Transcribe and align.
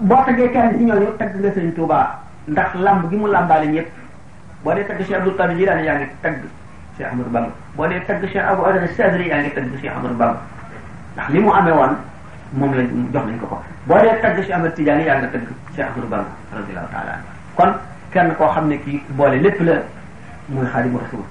boo 0.00 0.16
taggee 0.28 0.48
kenn 0.52 0.76
ci 0.76 0.84
ñooñu 0.84 1.08
tagg 1.18 1.32
nga 1.40 1.50
sëñ 1.56 1.72
Touba 1.74 2.20
ndax 2.48 2.74
lamb 2.74 3.10
gi 3.10 3.16
mu 3.16 3.26
lambaale 3.30 3.66
ñëpp 3.66 3.88
boo 4.64 4.74
dee 4.74 4.84
tagg 4.84 4.98
Cheikh 4.98 5.16
Abdoul 5.18 5.36
Qadir 5.36 5.56
Jilani 5.56 5.82
yaa 5.84 5.94
ngi 5.98 6.06
tagg 6.22 6.36
Cheikh 6.96 7.06
Ahmadou 7.08 7.30
Bamba 7.32 7.50
boo 7.76 7.86
dee 7.86 8.00
tagg 8.06 8.20
Cheikh 8.32 8.36
Abou 8.44 8.64
Adama 8.66 8.88
Sadri 8.88 9.26
yaa 9.28 9.40
ngi 9.42 9.50
tagg 9.50 9.64
Cheikh 9.80 9.90
Ahmadou 9.92 10.16
Bamba 10.16 10.40
ndax 11.14 11.28
li 11.30 11.38
mu 11.40 11.50
amee 11.52 11.72
woon 11.72 11.92
moom 12.52 12.74
lañ 12.76 12.86
jox 13.12 13.24
nañ 13.26 13.36
ko 13.40 13.46
ko 13.46 13.58
boo 13.86 13.98
dee 14.00 14.20
tagg 14.20 14.36
Cheikh 14.36 14.52
Ahmad 14.54 14.74
Tidiane 14.76 15.02
yaa 15.06 15.16
ngi 15.18 15.28
tagg 15.32 15.44
Cheikh 15.76 15.86
Ahmadou 15.88 16.08
Bamba 16.10 16.28
radiyallahu 16.54 16.88
taala 16.92 17.12
an 17.16 17.20
kon 17.56 17.72
kenn 18.12 18.34
koo 18.36 18.48
xam 18.52 18.68
ne 18.68 18.76
kii 18.84 19.02
boole 19.16 19.40
lépp 19.40 19.60
la 19.60 19.80
muy 20.48 20.66
Xaadimu 20.66 20.98
Rasuul 20.98 21.24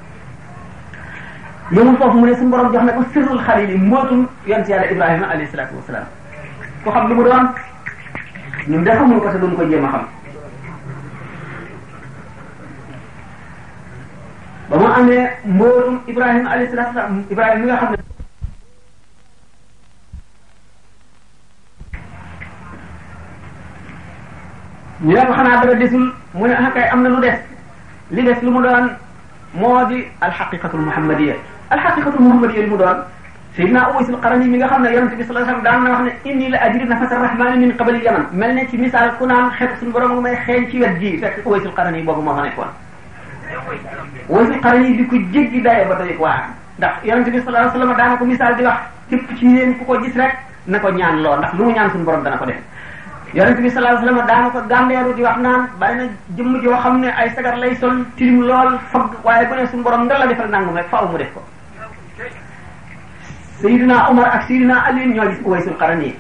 yomul 1.78 1.98
foofu 1.98 2.18
mu 2.18 2.26
ne 2.26 2.34
suñu 2.34 2.50
borom 2.50 2.74
jox 2.74 2.84
na 2.86 2.92
ko 2.94 3.02
sirrul 3.14 3.42
xalil 3.46 3.70
yi 3.70 3.78
mootum 3.78 4.28
yonent 4.48 4.68
yàlla 4.70 4.92
Ibrahima 4.92 5.26
alayhi 5.28 5.52
salaatu 5.54 5.76
wasalaam 5.78 6.04
ko 6.84 6.92
xam 6.92 7.08
lu 7.10 7.16
mu 7.16 7.24
doon 7.24 7.46
ñun 8.68 8.84
de 8.84 8.92
xamuñ 8.98 9.20
ko 9.22 9.30
te 9.30 9.38
duñ 9.40 9.54
ko 9.58 9.64
jéem 9.70 9.86
a 9.86 9.90
xam 9.94 10.06
ba 14.70 14.76
mu 14.82 14.88
amee 15.00 15.24
mbóorum 15.46 15.98
ibrahima 16.10 16.50
alayhi 16.50 16.70
salatu 16.72 16.90
wasalam 16.90 17.24
ibrahima 17.30 17.60
mi 17.62 17.66
nga 17.68 17.78
xam 17.80 17.90
ne 17.94 17.98
ñu 25.06 25.14
ne 25.14 25.26
ko 25.28 25.34
xanaa 25.38 25.62
dara 25.62 25.76
desul 25.76 26.06
mu 26.34 26.48
ne 26.48 26.54
ah 26.54 26.68
kay 26.74 26.90
am 26.90 27.02
na 27.04 27.10
lu 27.10 27.20
des 27.22 27.38
li 28.12 28.22
des 28.24 28.40
lu 28.44 28.50
mu 28.52 28.62
doon 28.64 28.86
moo 29.54 29.86
di 29.90 30.06
alxaqiqatul 30.22 30.82
muhammadiya 30.88 31.36
alxaqiqatul 31.70 32.22
muhammadiya 32.22 32.62
li 32.64 32.70
mu 32.72 32.78
doon 32.78 32.98
Seydina 33.56 33.88
Uwaysul 33.92 34.20
Qarni 34.20 34.50
mi 34.52 34.58
nga 34.60 34.68
xam 34.68 34.82
ne 34.84 34.92
yonent 34.92 35.16
bi 35.16 35.24
sallallahu 35.24 35.62
alayhi 35.64 35.84
na 35.88 35.96
wax 35.96 36.00
ne 36.04 36.12
inni 36.30 36.50
la 36.52 36.58
ajidu 36.60 36.86
nafasa 36.88 37.16
rahmani 37.24 37.58
min 37.66 37.72
qabali 37.80 38.02
yaman 38.06 38.28
mel 38.34 38.52
ne 38.56 38.68
ci 38.68 38.78
misaal 38.78 39.16
ku 39.18 39.26
naan 39.26 39.48
xet 39.52 39.70
suñu 39.80 39.92
borom 39.96 40.20
may 40.22 40.36
xeeñ 40.46 40.68
ci 40.72 40.80
wet 40.82 40.98
ji 41.00 41.18
fekk 41.18 41.46
Uwaysul 41.46 41.72
Qarni 41.74 42.04
boobu 42.04 42.22
moo 42.22 42.36
fa 42.36 42.42
nekkoon 42.44 42.68
Uwaysul 44.30 44.56
bi 44.56 44.62
sallallahu 44.62 45.08
alayhi 47.48 47.94
daana 47.98 48.18
ko 48.20 48.26
misaal 48.26 48.54
di 48.60 48.64
wax 48.68 48.78
képp 49.10 49.30
ci 49.40 49.46
yéen 49.48 49.72
ko 49.86 50.00
gis 50.04 50.16
rek 50.16 50.34
ko 50.82 50.90
ñaan 51.00 51.22
lool 51.24 51.38
ndax 51.40 51.54
lu 51.54 51.66
ñaan 51.72 51.90
suñu 51.92 52.04
borom 52.06 52.24
dana 52.24 52.38
ko 52.38 52.46
def 52.46 52.58
yonent 53.34 53.60
bi 53.64 53.70
sallallahu 53.70 54.04
alayhi 54.04 54.20
wa 54.20 54.28
sallam 54.28 54.28
daana 54.28 54.50
ko 54.52 54.60
gàndeeru 54.68 55.14
di 55.16 55.22
wax 55.24 55.38
naan 55.40 55.62
bari 55.80 55.96
na 55.98 56.04
jëmm 56.36 56.60
joo 56.64 56.76
xam 56.84 57.00
ne 57.00 57.08
ay 57.08 57.30
sagar 57.32 57.56
lay 57.58 57.76
sol 57.76 58.04
tilim 58.18 58.42
lool 58.44 58.76
fagg 58.92 59.12
waaye 59.24 59.48
bu 59.48 59.54
ne 59.56 59.66
suñu 59.68 59.82
borom 59.84 60.04
nga 60.04 60.18
la 60.20 60.26
defal 60.28 60.50
nangum 60.50 60.76
rek 60.76 60.88
faaw 60.92 61.08
mu 61.08 61.18
def 61.18 61.32
Seydina 63.66 64.06
Omar 64.14 64.30
ak 64.30 64.42
Seydina 64.46 64.78
Ali 64.86 65.10
ñoo 65.10 65.26
gis 65.34 65.42
Uwaysul 65.42 65.74
Qarani 65.82 66.14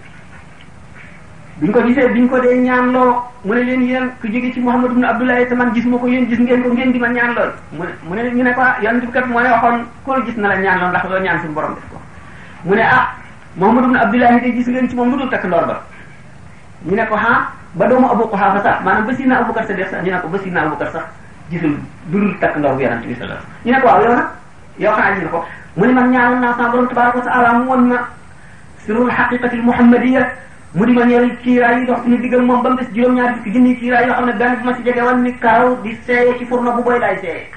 biñ 1.61 1.71
ko 1.71 1.79
gisee 1.87 2.09
biñ 2.11 2.25
ko 2.27 2.35
dee 2.41 2.57
ñaan 2.67 2.91
loo 2.91 3.15
mu 3.45 3.53
leen 3.55 3.79
yéen 3.87 4.11
ku 4.19 4.27
jóge 4.27 4.51
ci 4.51 4.59
Muhammad 4.59 4.91
ibn 4.91 5.05
Abdullahi 5.05 5.45
te 5.47 5.55
man 5.55 5.71
gis 5.71 5.85
ma 5.85 5.97
ko 6.01 6.07
yéen 6.09 6.25
gis 6.27 6.39
ngeen 6.41 6.65
ko 6.67 6.69
ngeen 6.73 6.91
di 6.91 6.99
ma 6.99 7.07
ñaan 7.07 7.31
lool 7.37 7.51
mu 7.71 7.85
mu 8.09 8.13
ne 8.17 8.27
ñu 8.35 8.43
ne 8.43 8.51
ko 8.51 8.59
ah, 8.61 8.75
yonent 8.81 9.05
bi 9.05 9.11
kat 9.13 9.25
mooy 9.29 9.45
waxoon 9.47 9.85
koo 10.03 10.19
gis 10.25 10.35
na 10.35 10.49
la 10.49 10.57
ñaan 10.59 10.79
lool 10.81 10.89
ndax 10.89 11.03
loo 11.07 11.21
ñaan 11.23 11.39
suñu 11.41 11.53
borom 11.53 11.71
def 11.75 11.85
ko 11.93 11.97
mu 12.65 12.73
ne 12.75 12.83
ah 12.83 13.05
Muhammad 13.55 13.83
ibn 13.85 13.95
Abdullahi 13.95 14.41
de 14.41 14.51
gis 14.57 14.67
ngeen 14.67 14.89
ci 14.89 14.95
moom 14.95 15.09
lu 15.11 15.15
dul 15.17 15.29
takk 15.29 15.45
ndoor 15.45 15.63
ba 15.69 15.77
ñu 16.89 16.95
ne 16.95 17.05
ko 17.07 17.15
ah 17.15 17.47
ba 17.77 17.87
doomu 17.87 18.07
Abu 18.11 18.23
Quhafa 18.27 18.59
sax 18.59 18.83
maanaam 18.83 19.05
ba 19.07 19.13
Sidina 19.15 19.39
Abubakar 19.39 19.63
Sadiq 19.67 19.87
sax 19.89 20.03
ñu 20.03 20.11
ne 20.11 20.19
ko 20.19 20.27
ba 20.27 20.37
Sidina 20.43 20.59
Abubakar 20.67 20.91
sax 20.91 21.05
gisul 21.49 21.71
lu 22.11 22.19
dul 22.19 22.35
takk 22.41 22.57
ndoor 22.59 22.75
bu 22.75 22.83
yoo 24.79 24.91
xaaj 24.95 25.15
ñu 25.23 25.27
ko 25.31 25.45
mu 25.77 25.85
ne 25.87 25.93
man 25.93 26.11
ñaanal 26.11 26.39
naa 26.39 26.53
sama 26.57 26.69
borom 26.69 26.87
tabaraka 26.87 27.17
wa 27.19 27.25
taala 27.25 27.53
mu 27.53 27.69
won 27.71 27.81
ma 27.89 27.97
sirul 28.85 29.09
xaqiqatil 29.11 29.61
mu 30.73 30.85
di 30.85 30.91
ma 30.93 31.05
ñeel 31.05 31.37
kiiraay 31.37 31.79
yi 31.79 31.85
dox 31.85 31.99
suñu 32.03 32.17
diggam 32.21 32.45
moom 32.45 32.61
ba 32.63 32.69
mu 32.69 32.75
des 32.75 32.87
juróom-ñaar 32.93 33.35
fukki 33.35 33.51
junni 33.53 33.75
kiiraay 33.79 34.05
yoo 34.07 34.13
xam 34.15 34.25
ne 34.25 34.33
benn 34.33 34.55
bu 34.55 34.63
ma 34.65 34.75
si 34.75 34.83
jege 34.83 34.99
wan 35.01 35.21
ni 35.23 35.31
kaaw 35.39 35.75
di 35.83 35.97
seeye 36.05 36.37
ci 36.37 36.45
fourneau 36.45 36.73
bu 36.75 36.83
boy 36.83 36.99
laay 36.99 37.15
seeye 37.21 37.47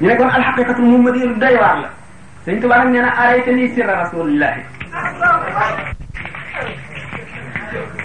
ñu 0.00 0.06
ne 0.08 0.16
kon 0.16 0.28
alxaqiqatul 0.30 0.84
muhammadiya 0.84 1.50
la 1.52 1.90
sëñ 2.46 2.60
Tuubaa 2.60 2.78
nag 2.78 2.88
nee 2.92 3.02
na 3.02 3.10
arrêté 3.20 3.52
nii 3.54 3.74
sirra 3.74 3.94
rasulillahi 4.02 4.60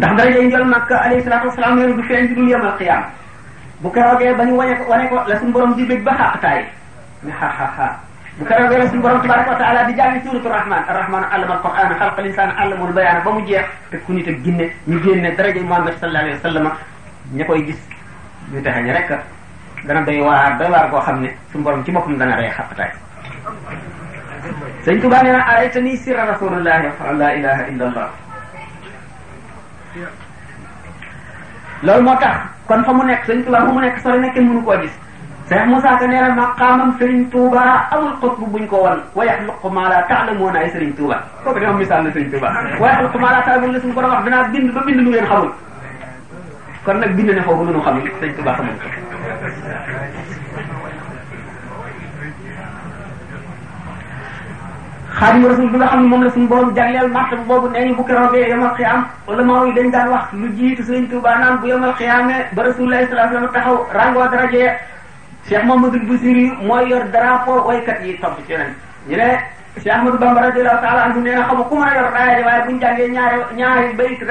ndax 0.01 0.17
dara 0.17 0.34
lay 0.34 0.50
jël 0.50 0.66
makka 0.66 0.95
alayhi 0.97 1.22
salatu 1.22 1.45
wassalam 1.53 1.78
yoon 1.78 1.94
du 1.94 2.03
feeñ 2.09 2.25
dul 2.34 2.47
yamal 2.50 2.73
qiyam 2.81 3.01
bu 3.81 3.88
ko 3.94 3.94
keroogee 3.94 4.34
ba 4.34 4.44
ñu 4.50 4.53
wone 4.57 4.73
ko 4.81 4.84
wone 4.89 5.06
ko 5.13 5.17
la 5.29 5.35
sun 5.39 5.51
borom 5.53 5.72
di 5.78 5.85
bëgg 5.85 6.01
ba 6.01 6.13
xaq 6.17 6.34
tay 6.41 6.59
ni 7.22 7.29
ha 7.31 7.45
ha 7.57 7.66
ha 7.78 7.88
bu 8.41 8.41
ko 8.45 8.50
keroogee 8.50 8.79
la 8.81 8.90
sun 8.90 8.97
borom 9.01 9.22
tabaraka 9.22 9.51
wa 9.53 9.59
taala 9.61 9.85
di 9.85 9.94
jàng 9.94 10.17
suratu 10.25 10.50
rahman 10.50 10.81
arrahman 10.90 11.23
allama 11.31 11.53
alquran 11.61 11.94
xalqa 12.01 12.22
insana 12.25 12.53
allama 12.57 12.84
albayan 12.90 13.22
ba 13.23 13.29
mu 13.31 13.41
jeex 13.45 13.67
te 13.94 13.95
ku 14.01 14.09
nit 14.17 14.25
ak 14.28 14.38
ginne 14.41 14.66
ñu 14.90 14.97
génne 15.06 15.29
dara 15.38 15.53
jël 15.53 15.66
muhammad 15.69 15.94
sallallahu 16.01 16.25
alayhi 16.25 16.38
wasallam 16.41 16.66
ñakoy 17.38 17.61
gis 17.69 17.81
ñu 18.51 18.57
taxé 18.66 18.81
ñu 18.81 18.91
rek 18.97 19.07
dana 19.88 20.01
doy 20.01 20.19
waar 20.25 20.57
doy 20.57 20.69
waar 20.73 20.90
goo 20.90 21.01
xam 21.06 21.22
ne 21.22 21.29
sun 21.53 21.61
borom 21.61 21.84
ci 21.85 21.91
boppam 21.94 22.17
dana 22.17 22.35
rey 22.41 22.50
xaqtaay 22.50 22.90
sëñ 24.84 24.97
tuba 25.01 25.22
nee 25.22 25.29
na 25.31 25.45
araytani 25.45 25.94
sirra 25.97 26.25
rasulillahi 26.25 26.90
wa 27.00 27.11
la 27.22 27.29
ilaha 27.38 27.61
illa 27.69 27.85
allah 27.94 28.09
loolu 31.81 32.02
moo 32.07 32.16
tax 32.22 32.38
kon 32.68 32.81
fa 32.85 32.91
mu 32.94 33.03
nekk 33.03 33.25
sëñ 33.28 33.38
Tuubaa 33.44 33.66
fa 33.66 33.72
mu 33.72 33.79
nekk 33.79 34.00
sori 34.03 34.19
na 34.19 34.29
kenn 34.34 34.47
mënu 34.47 34.62
koo 34.63 34.78
gis 34.81 34.94
Cheikh 35.50 35.66
Moussa 35.68 36.00
Ka 36.00 36.06
nee 36.07 36.22
na 36.22 36.29
maqaamam 36.40 36.91
Serigne 36.97 37.25
Touba 37.34 37.66
amul 37.91 38.13
xutbu 38.22 38.46
buñ 38.53 38.66
ko 38.72 38.78
wan 38.85 38.97
wa 39.16 39.24
yaxluqu 39.29 39.69
maa 39.75 39.90
laa 39.91 40.07
taalamuuna 40.09 40.59
ay 40.59 40.69
Serigne 40.72 40.96
Touba 40.97 41.16
kooku 41.44 41.59
dama 41.59 41.78
misaal 41.79 42.00
la 42.06 42.09
Serigne 42.13 42.31
Touba 42.31 42.47
wa 42.81 42.88
yaxluqu 42.91 43.18
maa 43.19 43.31
laa 43.35 43.41
taalamuuna 43.47 43.79
suñu 43.84 43.94
borom 43.96 44.12
wax 44.13 44.24
dinaa 44.25 44.47
bind 44.53 44.69
ba 44.75 44.81
bind 44.88 45.00
lu 45.03 45.09
ngeen 45.12 45.28
xamul 45.31 45.52
kon 46.85 46.97
nag 47.00 47.12
bind 47.18 47.29
ne 47.35 47.41
foofu 47.44 47.63
lu 47.66 47.72
nu 47.75 47.81
xam 47.84 47.96
Serigne 48.19 48.35
Touba 48.40 48.52
xamul 48.56 48.75
xaadimu 55.21 55.47
rasul 55.49 55.67
bi 55.69 55.77
nga 55.77 55.87
xam 55.89 56.01
ne 56.01 56.07
moom 56.09 56.21
la 56.23 56.29
suñu 56.33 56.47
boobu 56.51 56.71
jagleel 56.77 57.09
martaba 57.15 57.43
boobu 57.49 57.67
nee 57.69 57.85
ñu 57.87 57.93
bu 57.97 58.03
keroogee 58.07 58.49
yomal 58.51 58.71
xiyaam 58.77 58.99
wala 59.27 59.41
maa 59.49 59.61
yi 59.67 59.71
dañ 59.77 59.87
daan 59.93 60.07
wax 60.13 60.25
lu 60.41 60.47
jiitu 60.57 60.81
sëriñ 60.87 61.05
Tuubaa 61.11 61.37
ba 61.37 61.41
rasulullahi 62.63 63.05
sallallahu 63.05 63.27
alayhi 63.27 63.27
wa 63.29 63.29
sallam 63.29 63.47
taxaw 63.53 63.77
rangoo 63.97 64.27
daraje 64.33 64.63
Cheikh 65.47 65.63
Mamadou 65.67 66.01
Busiri 66.07 66.45
mooy 66.67 66.83
yor 66.89 67.03
drapeau 67.13 67.59
waykat 67.67 67.97
yi 68.05 68.17
topp 68.21 68.35
ci 68.47 68.53
ren 68.55 68.71
ñu 69.09 69.15
ne 69.21 69.29
Cheikh 69.81 69.93
Ahmadou 69.93 70.19
Bamba 70.23 70.39
radiyallahu 70.41 70.81
taala 70.85 71.01
anhu 71.05 71.19
nee 71.21 71.35
na 71.35 71.45
xamu 71.49 71.63
ku 71.69 71.73
mën 71.75 71.87
a 71.87 71.87
yor 71.99 72.09
daaya 72.15 72.41
waaye 72.47 72.61
buñu 72.65 72.79
jàngee 72.81 73.09
ñaari 73.13 73.37
ñaari 73.59 73.87
bayit 73.97 74.21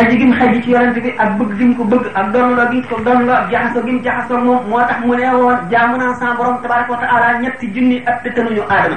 xaji 0.00 0.16
gi 0.18 0.24
mu 0.24 0.34
xaji 0.38 0.62
ci 0.64 0.70
yonent 0.72 0.98
bi 1.04 1.10
ak 1.24 1.30
bëgg 1.38 1.52
gi 1.58 1.64
mu 1.64 1.74
ko 1.78 1.84
bëgg 1.92 2.04
ak 2.20 2.26
donlo 2.32 2.64
gi 2.72 2.80
ko 2.88 2.96
donlo 3.06 3.32
ak 3.32 3.50
jaxaso 3.52 3.80
gi 3.86 3.92
mu 3.92 4.00
jaxaso 4.04 4.36
moom 4.44 4.68
moo 4.68 4.82
tax 4.88 4.98
mu 5.04 5.14
ne 5.14 5.26
woon 5.36 5.58
jaamu 5.70 5.96
borom 6.36 6.58
tabaraka 6.62 6.92
wa 6.92 6.96
taala 7.02 7.38
ñetti 7.42 7.66
junni 7.74 7.98
at 8.06 8.22
te 8.22 8.30
tënuñu 8.36 8.62
aadama 8.62 8.96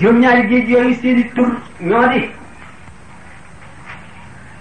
juróom-ñaari 0.00 0.42
géej 0.48 0.68
yooyu 0.70 0.94
seeni 1.00 1.24
tur 1.34 1.48
ñoo 1.80 2.08
di 2.08 2.22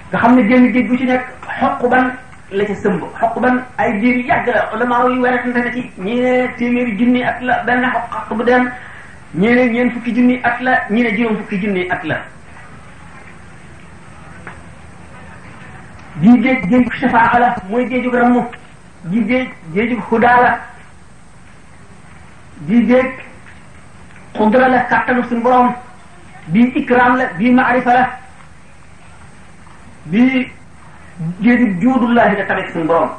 nga 0.10 0.18
xam 0.20 0.36
ne 0.36 0.48
génn 0.48 0.72
géej 0.74 0.88
bu 0.88 0.98
ci 0.98 1.06
nekk 1.06 1.26
xoq 1.60 1.90
ban 1.90 2.14
la 2.52 2.66
ca 2.66 2.76
sëmb 2.76 3.02
xoq 3.20 3.38
ban 3.42 3.62
ay 3.78 4.00
diir 4.00 4.26
yàgg 4.26 4.48
la 4.48 4.70
ulama 4.74 5.08
yi 5.10 5.20
werante 5.20 5.54
na 5.54 5.72
ci 5.72 5.86
ñi 6.00 6.16
ne 6.20 6.48
téeméeri 6.58 6.98
junni 6.98 7.22
at 7.24 7.40
la 7.42 7.64
benn 7.64 7.82
xoq 7.92 8.10
xoq 8.28 8.38
bu 8.38 8.44
dem 8.44 8.72
ñi 9.36 9.48
ne 9.54 9.70
ñeen 9.70 9.92
fukki 9.92 10.14
junni 10.16 10.40
at 10.44 10.60
la 10.62 10.82
ñi 10.90 11.04
ne 11.04 11.10
juróom 11.18 11.38
fukki 11.38 11.60
junni 11.62 11.90
at 11.92 12.04
la 12.04 12.18
gii 16.22 16.42
géej 16.42 16.64
géejug 16.70 16.94
safaaxa 17.00 17.40
la 17.40 17.56
mooy 17.70 17.88
géejug 17.88 18.14
ramm 18.16 18.46
gii 19.12 19.28
géej 19.28 19.50
géejug 19.74 20.00
xudaa 20.10 20.42
la 20.42 20.60
gii 22.68 22.86
géej 22.86 23.10
xudra 24.38 24.70
la 24.70 24.80
kàttanu 24.90 25.24
suñu 25.30 25.42
borom 25.42 25.74
bii 26.48 26.72
ikraam 26.76 27.16
la 27.18 27.26
bii 27.38 27.52
maarifa 27.52 27.94
la 27.94 28.10
bii 30.06 30.59
jéegi 31.40 31.68
juudullahi 31.84 32.36
da 32.38 32.44
tamit 32.48 32.72
suñu 32.72 32.86
borom 32.88 33.10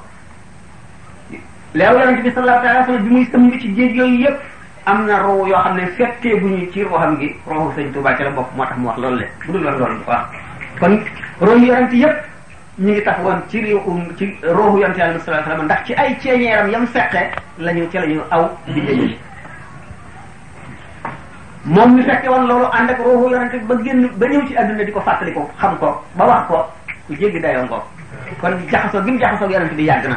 leew 1.74 1.92
yonent 1.98 2.22
bi 2.22 2.30
sallallahu 2.32 2.96
bi 3.04 3.08
muy 3.10 3.24
sëmb 3.32 3.60
ci 3.60 3.68
jéeg 3.76 3.94
yooyu 3.96 4.20
yëpp 4.24 4.38
am 4.86 5.06
na 5.06 5.18
roo 5.18 5.46
yoo 5.46 5.60
xam 5.62 5.76
ne 5.76 5.86
fekkee 5.86 6.40
bu 6.40 6.48
ñu 6.48 6.70
ci 6.72 6.82
roxam 6.82 7.18
gi 7.20 7.34
rooxu 7.46 7.74
sëñ 7.76 7.88
bokk 8.34 8.48
moo 8.56 8.64
tax 8.66 8.76
mu 8.78 8.86
wax 8.88 8.96
loolu 8.98 9.16
le 9.20 9.26
bu 9.46 9.52
dul 9.52 9.64
woon 9.66 9.78
loolu 9.78 9.94
du 9.98 10.04
wax 10.06 10.24
kon 10.80 10.98
rooyu 11.40 11.64
yonent 11.66 11.92
yëpp 11.92 12.16
ñu 12.78 12.90
ngi 12.92 13.02
tax 13.04 13.18
woon 13.22 13.40
ci 13.48 13.60
réewum 13.60 14.16
ci 14.16 14.34
rooxu 14.42 14.78
yonent 14.80 14.96
yàlla 14.98 15.18
sallallahu 15.20 15.44
alayhi 15.44 15.58
wa 15.60 15.64
ndax 15.64 15.84
ci 15.86 15.94
ay 15.94 16.16
ceeñeeram 16.20 16.70
yam 16.70 16.86
feqee 16.86 17.30
la 17.58 17.72
ñu 17.74 17.86
ci 17.90 17.96
la 17.98 18.06
ñu 18.06 18.20
aw 18.30 18.48
di 18.66 18.80
jëj 18.80 19.16
moom 21.64 21.96
ñu 21.96 22.02
fekke 22.02 22.28
woon 22.28 22.46
loolu 22.46 22.66
ànd 22.72 22.90
ak 22.90 23.66
ba 23.66 23.74
génn 23.84 24.08
ba 24.16 24.26
ci 24.48 24.56
adduna 24.56 24.84
di 24.84 24.90
ko 24.92 25.00
fàttali 25.00 25.32
ko 25.32 25.50
xam 25.58 25.76
ko 25.78 26.00
ba 26.16 26.24
wax 26.24 26.46
ko 26.48 26.64
lu 27.10 27.14
jéggi 27.18 27.42
dayoo 27.42 27.66
ngoog 27.66 27.84
kon 28.40 28.54
ya, 28.54 28.58
jaxasoo 28.70 29.02
gi 29.04 29.10
mu 29.10 29.18
jaxasoo 29.18 29.50
yonent 29.50 29.74
bi 29.74 29.82
yàgg 29.84 30.04
na 30.10 30.16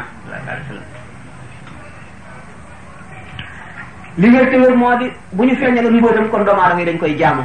li 4.22 4.28
wér 4.30 4.46
te 4.52 4.58
moo 4.78 4.94
di 5.02 5.08
bu 5.32 5.44
ñu 5.44 5.56
mbóotam 5.98 6.30
kon 6.32 6.46
doomu 6.46 6.62
aadama 6.62 6.80
yi 6.82 6.86
dañ 6.86 6.98
koy 7.00 7.16
jaamu 7.18 7.44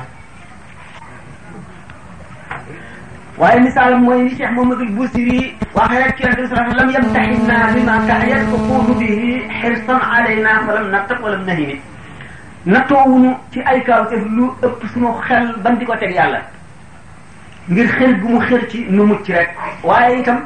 waaye 3.38 3.60
misaalam 3.60 4.02
mooy 4.04 4.22
ni 4.24 4.30
cheikh 4.36 4.94
busiri 4.96 5.56
waxee 5.74 6.02
rek 6.02 6.12
ci 6.16 6.22
yonente 6.22 6.42
bi 6.42 6.48
sallallahu 6.48 6.68
alayhi 6.68 6.76
wasallam 6.76 6.76
lam 6.76 6.90
yamtahinna 6.90 7.56
bima 7.74 7.94
tahiyat 8.08 8.44
uqudu 8.54 8.92
bihi 9.00 9.48
xirsan 9.62 10.00
alayna 10.16 10.52
falam 10.66 10.86
nattaq 10.92 11.20
nahimi 11.48 11.80
ci 13.52 13.58
ay 13.64 13.80
lu 14.36 14.44
ëpp 14.62 14.80
suñu 14.92 15.08
xel 15.28 15.56
ban 15.64 15.72
di 15.78 15.84
ko 15.86 15.96
teg 15.96 16.12
yàlla 16.14 16.40
ngir 17.68 17.86
xër 17.98 18.10
gu 18.22 18.28
mu 18.28 18.40
ci 18.70 18.84
nu 18.88 19.04
mucc 19.06 19.26
rek 19.28 19.48
waaye 19.82 20.16
itam 20.20 20.38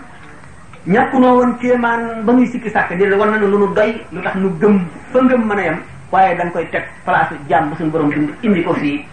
ñàkkunoo 0.87 1.35
woon 1.39 1.53
kéemaan 1.61 2.25
ba 2.27 2.33
muy 2.33 2.47
sikki 2.53 2.71
sàkk 2.71 2.91
di 2.99 3.05
war 3.19 3.31
nañu 3.31 3.47
lu 3.47 3.59
nu 3.59 3.75
doy 3.75 3.91
lu 4.13 4.21
tax 4.25 4.35
nu 4.35 4.49
gëm 4.61 4.75
fa 5.13 5.19
ngëm 5.23 5.43
mën 5.49 5.59
a 5.59 5.73
waaye 6.11 6.35
dañ 6.39 6.49
koy 6.53 6.67
teg 6.73 6.85
place 7.05 7.35
jàmm 7.49 7.69
bu 7.71 7.77
suñu 7.77 7.91
borom 7.91 8.11
dund 8.11 8.31
indi 8.43 8.63
ko 8.65 8.75
fii 8.75 9.05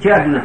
ci 0.00 0.08
àdduna 0.10 0.40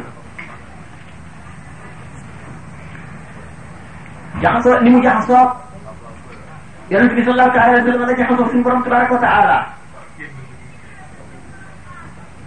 jaxasoo 4.42 4.80
ni 4.80 4.90
mu 4.90 5.02
jaxasoo 5.02 5.46
yonent 6.90 7.14
bi 7.14 7.22
sallallahu 7.24 7.54
taala 7.56 7.72
wa 7.72 7.84
sallam 7.86 8.06
la 8.08 8.14
jaxasoo 8.16 8.48
suñu 8.50 8.62
borom 8.62 8.82
tabaraka 8.82 9.14
wa 9.14 9.20
taala 9.20 9.66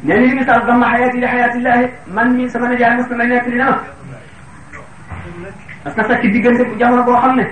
نبي 0.06 0.36
بيس 0.36 0.50
أضم 0.50 0.84
حياتي 0.86 1.18
لحياة 1.18 1.54
الله 1.58 1.90
من 2.14 2.28
من 2.38 2.48
سمن 2.50 2.76
جاء 2.78 2.94
مستمعنا 2.98 3.02
مستمعينات 3.42 3.48
لنا 3.48 3.70
أستسك 5.88 6.22
دي 6.26 6.40
جنب 6.46 6.78
جامعة 6.78 7.04
بو 7.06 7.16
خمنا 7.18 7.46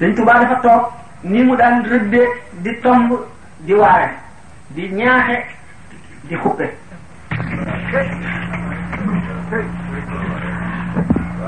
سنتو 0.00 0.24
بعد 0.24 0.40
فتوك 0.52 0.84
نيمو 1.24 1.54
دان 1.54 1.80
ربي 1.92 2.20
دي 2.62 2.72
تنب 2.84 3.08
دي 3.66 3.74
واري 3.74 4.08
دي 4.76 4.88
نياحي 4.88 5.36
دي 6.28 6.36
خبه 6.36 6.70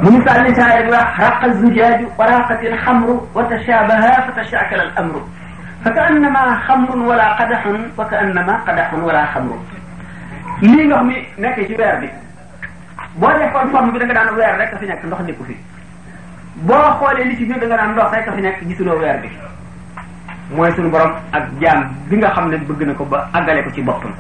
ومثل 0.04 0.28
عليه 0.28 0.54
شاعر 0.56 0.84
راق 0.92 1.44
الزجاج 1.44 2.00
وراقت 2.18 2.60
الخمر 2.72 3.08
وتشابها 3.34 4.12
فتشاكل 4.26 4.80
الأمر 4.80 5.22
fa 5.84 5.90
ka 5.92 6.02
annama 6.08 6.56
xamrun 6.66 7.04
wala 7.04 7.36
qadaxun 7.36 7.78
fa 7.94 8.04
ka 8.08 8.16
annama 8.16 8.56
qadaxun 8.64 9.04
wala 9.04 9.22
xamrun 9.36 9.60
lii 10.64 10.86
ndox 10.88 11.00
mi 11.04 11.16
nekk 11.36 11.60
ci 11.68 11.74
weer 11.76 12.00
bi 12.00 12.08
boo 13.20 13.28
defoon 13.28 13.68
forme 13.70 13.92
bi 13.92 13.98
da 14.00 14.04
nga 14.08 14.14
daan 14.14 14.34
weer 14.34 14.56
rek 14.56 14.72
a 14.72 14.76
fi 14.80 14.86
nekk 14.86 15.04
ndox 15.04 15.20
nekku 15.28 15.44
fi 15.44 15.56
boo 16.64 16.72
xoolee 16.98 17.24
li 17.28 17.36
ci 17.36 17.44
biir 17.44 17.60
da 17.60 17.66
nga 17.66 17.76
daan 17.76 17.92
ndox 17.92 18.10
rek 18.16 18.28
a 18.28 18.32
fi 18.32 18.40
weer 18.82 19.20
bi 19.20 19.28
mooy 20.56 20.72
suñu 20.72 20.88
borom 20.90 21.12
ak 21.32 21.44
jaam 21.60 21.84
bi 22.08 22.16
nga 22.16 22.30
xam 22.32 22.48
ne 22.48 22.56
bëgg 22.56 22.86
na 22.88 22.94
ko 22.94 23.04
ba 23.04 23.28
àggale 23.34 23.62
ko 23.64 23.70
ci 23.72 23.82
boppam 23.82 24.12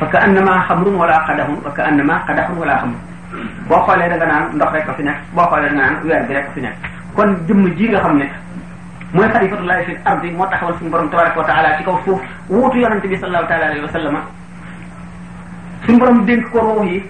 fa 0.00 0.06
ka 0.06 0.18
annama 0.18 0.64
xamrun 0.66 0.96
wala 0.98 1.22
qadaxun 1.28 1.58
fa 1.62 1.70
ka 1.70 2.52
wala 2.58 2.74
xamrun 2.74 3.00
boo 3.68 3.82
xoolee 3.86 4.08
da 4.08 4.16
nga 4.16 4.26
naan 4.26 4.50
ndox 4.56 4.70
rek 4.72 4.88
a 4.88 4.92
fi 4.94 5.02
nekk 5.04 5.16
boo 5.32 5.46
xoolee 5.46 5.68
da 5.68 5.74
nga 5.76 5.84
naan 5.90 5.96
weer 6.02 6.26
bi 6.26 6.34
rek 6.34 6.48
a 6.48 6.50
fi 6.50 6.60
nekk 6.60 6.74
kon 7.14 7.38
jëmm 7.46 7.68
ji 7.76 7.88
nga 7.88 8.00
xam 8.00 8.16
ne 8.18 8.26
mooy 9.12 9.28
xalifatullahi 9.34 9.84
fil 9.86 9.98
ardi 10.06 10.30
moo 10.30 10.46
taxawal 10.50 10.74
suñu 10.78 10.90
borom 10.90 11.10
tabaraka 11.10 11.38
wa 11.40 11.46
taala 11.46 11.76
ci 11.76 11.84
kaw 11.84 11.96
suuf 12.04 12.20
wuutu 12.48 12.78
yonente 12.78 13.08
bi 13.08 13.16
sallallahu 13.16 13.48
taala 13.48 13.64
alayhi 13.66 13.82
wa 13.82 13.92
sallama 13.92 14.20
dénk 16.26 16.50
ko 16.52 16.58
roox 16.60 16.84
yi 16.86 17.02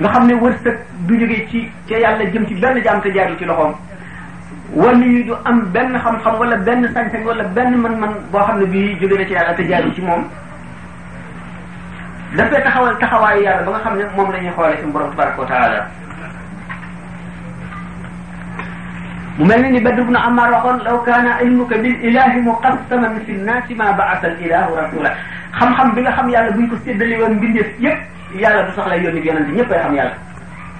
nga 0.00 0.08
xam 0.08 0.26
ne 0.26 0.34
wërsëg 0.34 0.76
du 1.06 1.18
jógee 1.20 1.46
ci 1.50 1.68
ca 1.88 1.96
yàlla 1.98 2.24
jëm 2.30 2.46
ci 2.48 2.54
benn 2.54 2.82
jaam 2.82 3.00
te 3.00 3.12
ci 3.38 3.44
loxoom 3.44 3.74
wala 4.74 5.04
yu 5.06 5.24
du 5.24 5.32
am 5.44 5.60
benn 5.72 5.96
xam-xam 5.98 6.34
wala 6.36 6.56
benn 6.56 6.82
sañ-sañ 6.92 7.54
benn 7.54 7.76
man 7.78 7.98
man 7.98 8.12
boo 8.32 8.40
xam 8.46 8.58
ne 8.58 8.66
bii 8.66 8.98
jóge 9.00 9.18
na 9.18 9.24
ci 9.24 9.32
yàlla 9.32 9.54
te 9.54 9.92
ci 9.94 10.00
moom 10.02 10.24
dafay 12.36 12.62
taxawal 12.62 12.98
taxawaayu 12.98 13.42
yàlla 13.42 13.62
ba 13.62 13.70
nga 13.70 13.78
xam 13.80 13.96
ne 13.98 14.04
moom 14.16 14.30
lañuy 14.32 14.44
ñuy 14.48 14.54
xoolee 14.56 14.80
suñu 14.80 14.92
borom 14.92 15.10
tabaraka 15.14 15.86
mu 19.38 19.42
mel 19.44 19.60
ne 19.60 19.68
ni 19.74 19.80
Badr 19.82 20.00
ibn 20.06 20.14
Ammar 20.14 20.50
waxoon 20.54 20.78
law 20.86 21.02
kana 21.02 21.42
ilmuka 21.42 21.74
bil 21.82 21.96
ilahi 22.06 22.38
muqassaman 22.46 23.18
fi 23.26 23.32
nnaasi 23.34 23.74
ma 23.74 23.90
ba'atha 23.92 24.30
al 24.30 24.36
ilahu 24.38 24.78
rasula 24.78 25.10
xam-xam 25.58 25.90
bi 25.94 26.02
nga 26.06 26.12
xam 26.14 26.28
yalla 26.30 26.50
buñ 26.54 26.68
ko 26.70 26.76
seddali 26.86 27.18
won 27.18 27.34
mbindeef 27.42 27.66
yep 27.82 27.98
yalla 28.38 28.62
du 28.62 28.70
soxla 28.78 28.94
yoni 28.96 29.20
yonent 29.26 29.50
ñepp 29.50 29.70
ay 29.72 29.76
ya, 29.76 29.82
xam 29.82 29.94
yalla 29.98 30.14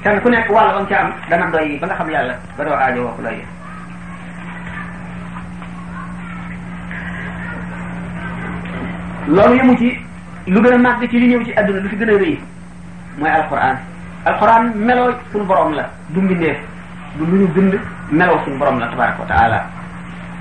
kan 0.07 0.21
ku 0.23 0.29
nek 0.31 0.47
wal 0.55 0.71
won 0.71 0.87
ci 0.87 0.95
am 0.95 1.11
na 1.31 1.51
doy 1.51 1.79
ba 1.83 1.87
nga 1.87 1.95
xam 1.99 2.11
yalla 2.11 2.35
ba 2.57 2.63
do 2.63 2.71
aajo 2.71 3.01
wax 3.11 3.17
lay 3.27 3.39
lolu 9.35 9.55
yemu 9.59 9.75
ci 9.79 9.89
lu 10.47 10.61
gëna 10.63 10.79
mag 10.79 11.03
ci 11.11 11.19
li 11.19 11.27
ñew 11.27 11.43
ci 11.43 11.51
aduna 11.59 11.81
lu 11.81 11.89
fi 11.89 11.97
gëna 11.97 12.13
reuy 12.15 12.39
moy 13.19 13.31
alquran 13.35 13.77
alquran 14.25 14.63
melo 14.79 15.11
sun 15.33 15.43
borom 15.43 15.75
la 15.75 15.91
du 16.15 16.21
mbindeef 16.23 16.57
du 17.19 17.27
lu 17.27 17.37
ñu 17.43 17.47
bind 17.55 17.75
melaw 18.11 18.45
suñ 18.45 18.59
borom 18.59 18.79
la 18.79 18.89
tabaraka 18.89 19.21
wa 19.23 19.27
taala 19.27 19.67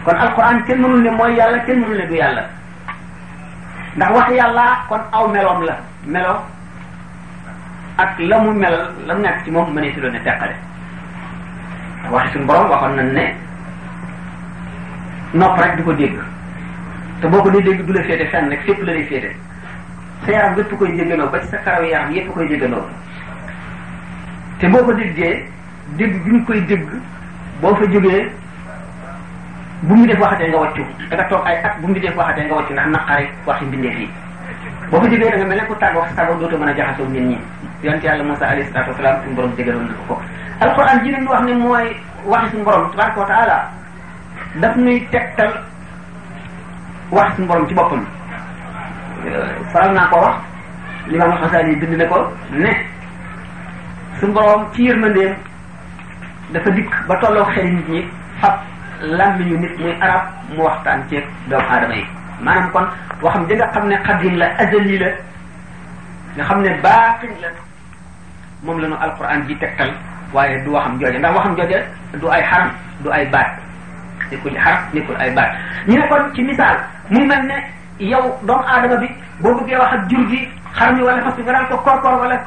kon 0.03 0.15
alquran 0.15 0.61
kenn 0.65 0.81
mënul 0.81 1.01
ne 1.01 1.09
mooy 1.11 1.35
yàlla 1.35 1.59
kenn 1.65 1.79
mënul 1.79 1.97
ne 1.97 2.07
bu 2.07 2.13
yàlla 2.15 2.45
ndax 3.95 4.11
wax 4.15 4.29
yàlla 4.31 4.65
kon 4.89 5.01
aw 5.11 5.27
meloom 5.27 5.63
la 5.63 5.77
melo 6.05 6.41
ak 7.97 8.19
la 8.19 8.39
mu 8.39 8.51
mel 8.53 8.89
la 9.07 9.13
mu 9.13 9.21
nekk 9.21 9.43
ci 9.45 9.51
moom 9.51 9.73
mënee 9.73 9.93
si 9.93 10.01
doon 10.01 10.11
ne 10.11 10.19
teqale 10.23 10.55
waxi 12.11 12.33
suñu 12.33 12.45
borom 12.45 12.69
waxoon 12.69 12.95
nañ 12.95 13.13
ne 13.13 13.33
nopp 15.33 15.59
rek 15.59 15.75
di 15.77 15.83
ko 15.83 15.93
dégg 15.93 16.19
te 17.21 17.27
boo 17.27 17.41
ko 17.41 17.49
dégg 17.49 17.81
du 17.85 17.93
la 17.93 18.03
féete 18.03 18.27
fenn 18.29 18.49
rek 18.49 18.61
fépp 18.65 18.81
la 18.83 18.93
lay 18.93 19.05
féete 19.05 19.31
sa 20.25 20.31
yaram 20.31 20.53
yépp 20.57 20.77
koy 20.77 20.87
jégganoo 20.97 21.29
ba 21.29 21.39
ci 21.39 21.47
sa 21.47 21.57
karaw 21.59 21.83
yaram 21.83 22.11
yépp 22.11 22.33
koy 22.33 22.45
jégganoo 22.47 22.85
te 24.59 24.67
boo 24.67 24.83
ko 24.83 24.93
déggee 24.93 25.47
dégg 25.95 26.23
bi 26.23 26.31
ñu 26.31 26.43
koy 26.45 26.61
dégg 26.65 26.87
boo 27.63 27.71
fa 27.79 27.85
jógee 27.87 28.27
bu 29.87 29.95
mu 29.95 30.03
def 30.07 30.19
waxatee 30.19 30.47
nga 30.51 30.57
wàccu 30.59 30.83
da 31.09 31.23
toog 31.31 31.43
ay 31.47 31.55
at 31.63 31.73
bu 31.79 31.87
mu 31.87 31.95
def 31.99 32.15
waxatee 32.19 32.45
nga 32.47 32.55
wàccu 32.59 32.73
ndax 32.75 32.87
naqari 32.95 33.25
wax 33.47 33.57
ci 33.59 33.65
mbindeef 33.65 33.97
yi 33.99 34.07
boo 34.91 34.99
fa 35.01 35.07
jógee 35.07 35.29
da 35.31 35.37
nga 35.39 35.45
mel 35.47 35.57
ne 35.59 35.65
ku 35.67 35.75
tàgg 35.79 35.95
wax 35.95 36.09
tàgg 36.15 36.39
dootoo 36.39 36.57
mën 36.59 36.67
a 36.69 36.73
jaxasoo 36.77 37.07
nit 37.13 37.21
ñi 37.29 37.37
yonent 37.83 38.03
yàlla 38.03 38.23
Moussa 38.23 38.45
alayhi 38.47 38.67
salaatu 38.69 38.89
wasalaam 38.91 39.21
suñu 39.23 39.35
borom 39.35 39.51
dégaloon 39.55 39.87
na 39.87 39.93
ko 39.93 40.03
ko 40.07 40.21
alquran 40.61 41.03
ji 41.03 41.11
leen 41.11 41.27
wax 41.27 41.41
ne 41.45 41.53
mooy 41.53 41.85
waxi 42.31 42.47
suñu 42.51 42.63
borom 42.65 42.89
tabaraka 42.91 43.19
wa 43.19 43.25
taala 43.27 43.57
daf 44.61 44.75
nuy 44.75 45.07
tegtal 45.11 45.51
wax 47.11 47.35
suñu 47.35 47.47
borom 47.47 47.67
ci 47.67 47.73
boppam 47.73 48.01
faral 49.71 49.93
naa 49.95 50.07
ko 50.11 50.17
wax 50.25 50.35
limaam 51.07 51.37
Xasaali 51.41 51.75
bind 51.75 51.93
na 51.97 52.05
ko 52.11 52.17
ne 52.51 52.71
suñu 54.19 54.33
borom 54.33 54.63
ci 54.73 54.83
yërmandeem 54.83 55.35
dafa 56.53 56.69
dikk 56.77 56.91
ba 57.09 57.15
tolloo 57.19 57.45
xel 57.57 57.65
nit 57.65 57.87
ñi 57.89 58.01
fab 58.39 58.55
làmmiñu 59.01 59.57
nit 59.57 59.73
muy 59.81 59.93
arab 60.05 60.23
mu 60.55 60.61
waxtaan 60.69 60.99
ci 61.09 61.17
doomu 61.49 61.65
aadama 61.67 61.95
yi 61.97 62.05
maanaam 62.39 62.69
kon 62.71 62.85
waxam 63.21 63.43
di 63.49 63.53
nga 63.57 63.67
xam 63.73 63.87
ne 63.89 63.97
xadim 64.07 64.35
la 64.37 64.47
azali 64.61 64.95
la 65.01 65.09
nga 66.37 66.43
xam 66.47 66.61
ne 66.61 66.69
baatin 66.83 67.33
la 67.41 67.49
moom 68.63 68.77
la 68.79 68.87
ñu 68.87 68.95
alquran 69.01 69.41
ji 69.49 69.55
tegtal 69.57 69.91
waaye 70.33 70.61
du 70.63 70.69
waxam 70.71 70.93
jooje 71.01 71.17
ndax 71.19 71.33
waxam 71.35 71.53
jooje 71.57 71.77
du 72.21 72.27
ay 72.29 72.43
xaram 72.49 72.69
du 73.03 73.09
ay 73.09 73.25
baat 73.33 73.49
nekkul 74.31 74.53
xaram 74.63 74.81
nekkul 74.93 75.15
ay 75.17 75.31
baat 75.35 75.51
ñu 75.89 75.97
ne 75.99 76.05
kon 76.07 76.23
ci 76.35 76.41
misaal 76.45 76.75
mu 77.09 77.19
mel 77.25 77.41
ne 77.49 77.55
yow 77.99 78.23
doomu 78.47 78.63
aadama 78.67 78.97
bi 79.01 79.07
boo 79.41 79.53
bëggee 79.57 79.77
wax 79.81 79.91
ak 79.97 80.01
jur 80.09 80.21
gi 80.29 80.47
xar 80.77 80.93
mi 80.93 81.01
wala 81.03 81.19
fas 81.23 81.33
bi 81.35 81.41
nga 81.43 81.53
daan 81.53 81.67
ko 81.81 81.91
wala 82.05 82.37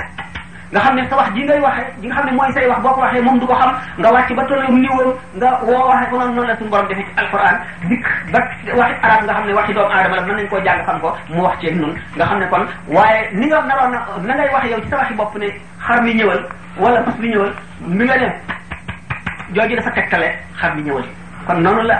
nga 0.76 0.84
xam 0.84 0.94
ne 0.96 1.02
sa 1.10 1.16
wax 1.16 1.28
ji 1.34 1.40
ngay 1.48 1.60
waxee 1.64 1.88
ji 2.00 2.06
nga 2.06 2.14
xam 2.16 2.26
ne 2.28 2.32
mooy 2.36 2.50
say 2.54 2.66
wax 2.68 2.78
boo 2.84 2.92
ko 2.92 3.00
waxee 3.00 3.22
moom 3.24 3.38
du 3.40 3.46
ko 3.48 3.54
xam 3.60 3.70
nga 4.00 4.08
wàcc 4.14 4.30
ba 4.36 4.42
tollu 4.44 4.72
niveau 4.76 5.08
nga 5.40 5.48
woo 5.68 5.88
waxee 5.90 6.10
ko 6.10 6.14
noonu 6.20 6.32
noonu 6.36 6.48
la 6.52 6.56
suñu 6.60 6.68
borom 6.70 6.86
defee 6.90 7.06
nga 7.12 7.24
xam 7.30 7.56
ne 9.48 9.52
waxi 9.56 9.72
doomu 9.72 9.90
aadama 9.96 10.16
la 10.16 10.22
mën 10.26 10.36
nañ 10.38 10.46
koo 10.52 10.60
jàng 10.66 10.84
ko 11.00 11.08
mu 11.32 11.40
wax 11.46 11.56
ceeg 11.60 11.76
nun 11.80 11.92
nga 12.16 12.24
xam 12.28 12.38
ne 12.40 12.46
kon 12.52 12.64
waaye 12.96 13.18
ni 13.38 13.46
nga 13.48 13.58
naroon 13.68 13.92
na 13.92 14.00
na 14.28 14.32
ngay 14.36 14.50
wax 14.54 14.64
yow 14.72 14.80
ci 14.84 14.88
sa 14.92 14.96
waxi 15.00 15.14
bopp 15.14 15.34
ne 15.40 15.48
xar 15.86 16.02
mi 16.04 16.12
ñëwal 16.18 16.40
wala 16.78 16.98
fas 17.06 17.18
ñëwal 17.22 17.52
mi 17.98 18.04
nga 18.04 18.16
ne 18.22 18.28
jooju 19.54 19.76
dafa 19.76 19.90
tegtale 19.96 20.28
xar 20.60 20.74
mi 20.76 20.82
ñëwal 20.82 21.06
kon 21.46 21.58
noonu 21.62 21.82
la 21.88 21.96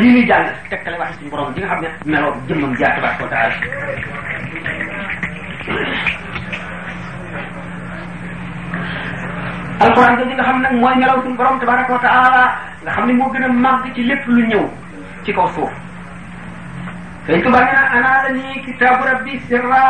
lii 0.00 0.12
ñuy 0.14 0.26
jàng 0.30 0.46
tegtale 0.70 0.96
waxi 0.98 1.14
suñu 1.18 1.30
borom 1.30 1.52
ji 1.54 1.60
nga 1.60 1.68
xam 1.70 1.80
ne 1.82 1.88
meloo 2.12 2.32
jëmmam 2.48 2.72
jaa 2.78 2.94
tabaraka 2.94 3.24
wa 3.24 3.30
taala 3.30 3.54
alxuraan 9.84 10.16
jooju 10.18 10.34
nga 10.36 10.46
xam 10.48 10.58
nag 10.62 10.74
mooy 10.80 10.94
melaw 10.98 11.18
suñu 11.22 11.36
borom 11.36 11.58
tabaraka 11.60 11.92
wa 11.96 12.02
taala 12.04 12.44
nga 12.82 12.90
xam 12.94 13.06
ne 13.06 13.12
moo 13.14 13.30
gën 13.32 13.44
a 13.44 13.48
màgg 13.48 13.84
ci 13.94 14.02
lépp 14.04 14.26
lu 14.26 14.42
ñëw 14.48 14.64
ci 15.24 15.30
kaw 15.32 15.46
suuf 15.54 15.72
sëñ 17.26 17.40
Tuba 17.42 17.58
nee 17.60 17.72
na 17.74 17.82
anaala 17.96 18.28
nii 18.34 18.64
kitaabu 18.66 19.02
rabbi 19.08 19.32
sirra 19.48 19.84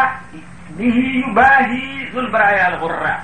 bihi 0.77 1.05
yubaahi 1.23 1.83
zul 2.13 2.27
baraya 2.33 2.63
al 2.67 2.77
xurra 2.81 3.15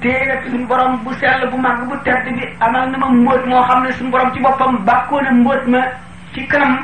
téere 0.00 0.34
suñu 0.50 0.66
bu 1.04 1.10
sell 1.20 1.42
bu 1.50 1.56
màgg 1.58 1.80
bu 1.88 1.94
tedd 2.04 2.24
bi 2.36 2.42
amal 2.60 2.84
na 2.90 2.96
ma 2.98 3.06
mbóot 3.08 3.44
moo 3.46 3.64
xam 3.68 3.82
ne 3.82 3.90
suñu 3.92 4.10
borom 4.10 4.32
ci 4.32 4.40
boppam 4.40 4.72
bàkkoo 4.84 5.20
na 5.22 5.30
mbóot 5.30 5.62
ma 5.66 5.82
ci 6.34 6.46
kanam 6.46 6.74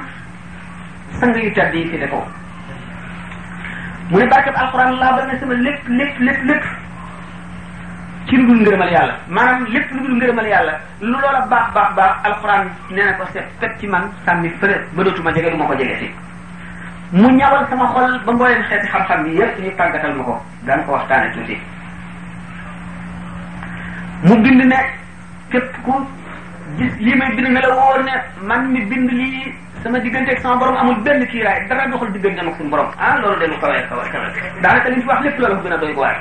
sang 1.19 1.35
yu 1.35 1.51
tedd 1.55 1.75
yi 1.75 1.87
fi 1.91 1.99
mu 4.11 4.19
ne 4.19 4.27
barkeb 4.29 4.55
alxuraan 4.57 4.99
laa 5.01 5.13
ba 5.17 5.23
na 5.27 5.39
sama 5.41 5.55
lépp 5.55 5.89
lépp 5.89 6.19
lépp 6.21 6.43
lépp 6.49 6.65
ci 8.27 8.37
lu 8.37 8.43
dul 8.47 8.61
ngërëmal 8.63 8.91
yàlla 8.93 9.15
maanaam 9.29 9.67
lépp 9.73 9.91
lu 9.93 10.01
dul 10.03 10.17
ngërëmal 10.19 10.47
yàlla 10.47 10.75
lu 11.01 11.11
loola 11.13 11.41
baax 11.51 11.69
baax 11.75 11.91
baax 11.97 12.13
alxuraan 12.25 12.69
nee 12.91 13.05
na 13.05 13.13
ko 13.19 13.25
seet 13.33 13.47
fekk 13.61 13.79
ci 13.81 13.87
man 13.87 14.11
sànni 14.25 14.49
fële 14.61 14.77
ba 14.95 15.03
dootuma 15.03 15.33
jege 15.33 15.51
du 15.51 15.57
ma 15.57 15.67
ko 15.67 15.75
jege 15.77 15.97
si 15.99 16.09
mu 17.13 17.29
ñawal 17.33 17.67
sama 17.69 17.87
xol 17.93 18.21
ba 18.27 18.33
mbooleem 18.33 18.63
xeeti 18.69 18.87
xam-xam 18.89 19.27
yi 19.27 19.39
yëpp 19.41 19.59
ñu 19.63 19.71
tàggatal 19.77 20.15
ma 20.15 20.23
ko 20.25 20.41
daan 20.67 20.85
ko 20.85 20.93
waxtaane 20.93 21.33
tuuti 21.35 21.57
mu 24.23 24.35
bind 24.43 24.63
ne 24.65 24.77
képp 25.51 25.83
ku 25.85 26.07
gis 26.79 26.95
lii 27.01 27.15
may 27.17 27.35
bind 27.37 27.49
ne 27.49 27.61
la 27.61 27.75
wóor 27.75 28.03
ne 28.05 28.13
man 28.47 28.71
mi 28.73 28.85
bind 28.85 29.11
lii 29.13 29.53
sama 29.83 29.99
digganteeg 29.99 30.39
sama 30.39 30.57
borom 30.57 30.77
amul 30.77 30.97
benn 31.03 31.27
kiiraay 31.27 31.67
dara 31.69 31.89
doxul 31.91 32.13
diggante 32.13 32.39
ak 32.41 32.55
suñu 32.57 32.71
borom 32.71 32.89
ah 32.99 33.19
loolu 33.19 33.39
de 33.41 33.47
lu 33.47 33.57
kawe 33.61 33.79
kawe 33.89 34.77
wax 35.07 35.21
lépp 35.25 35.39
loolu 35.39 35.57
ko 35.57 35.63
gën 35.69 35.73
a 35.73 35.77
doy 35.79 35.95
waar 35.95 36.21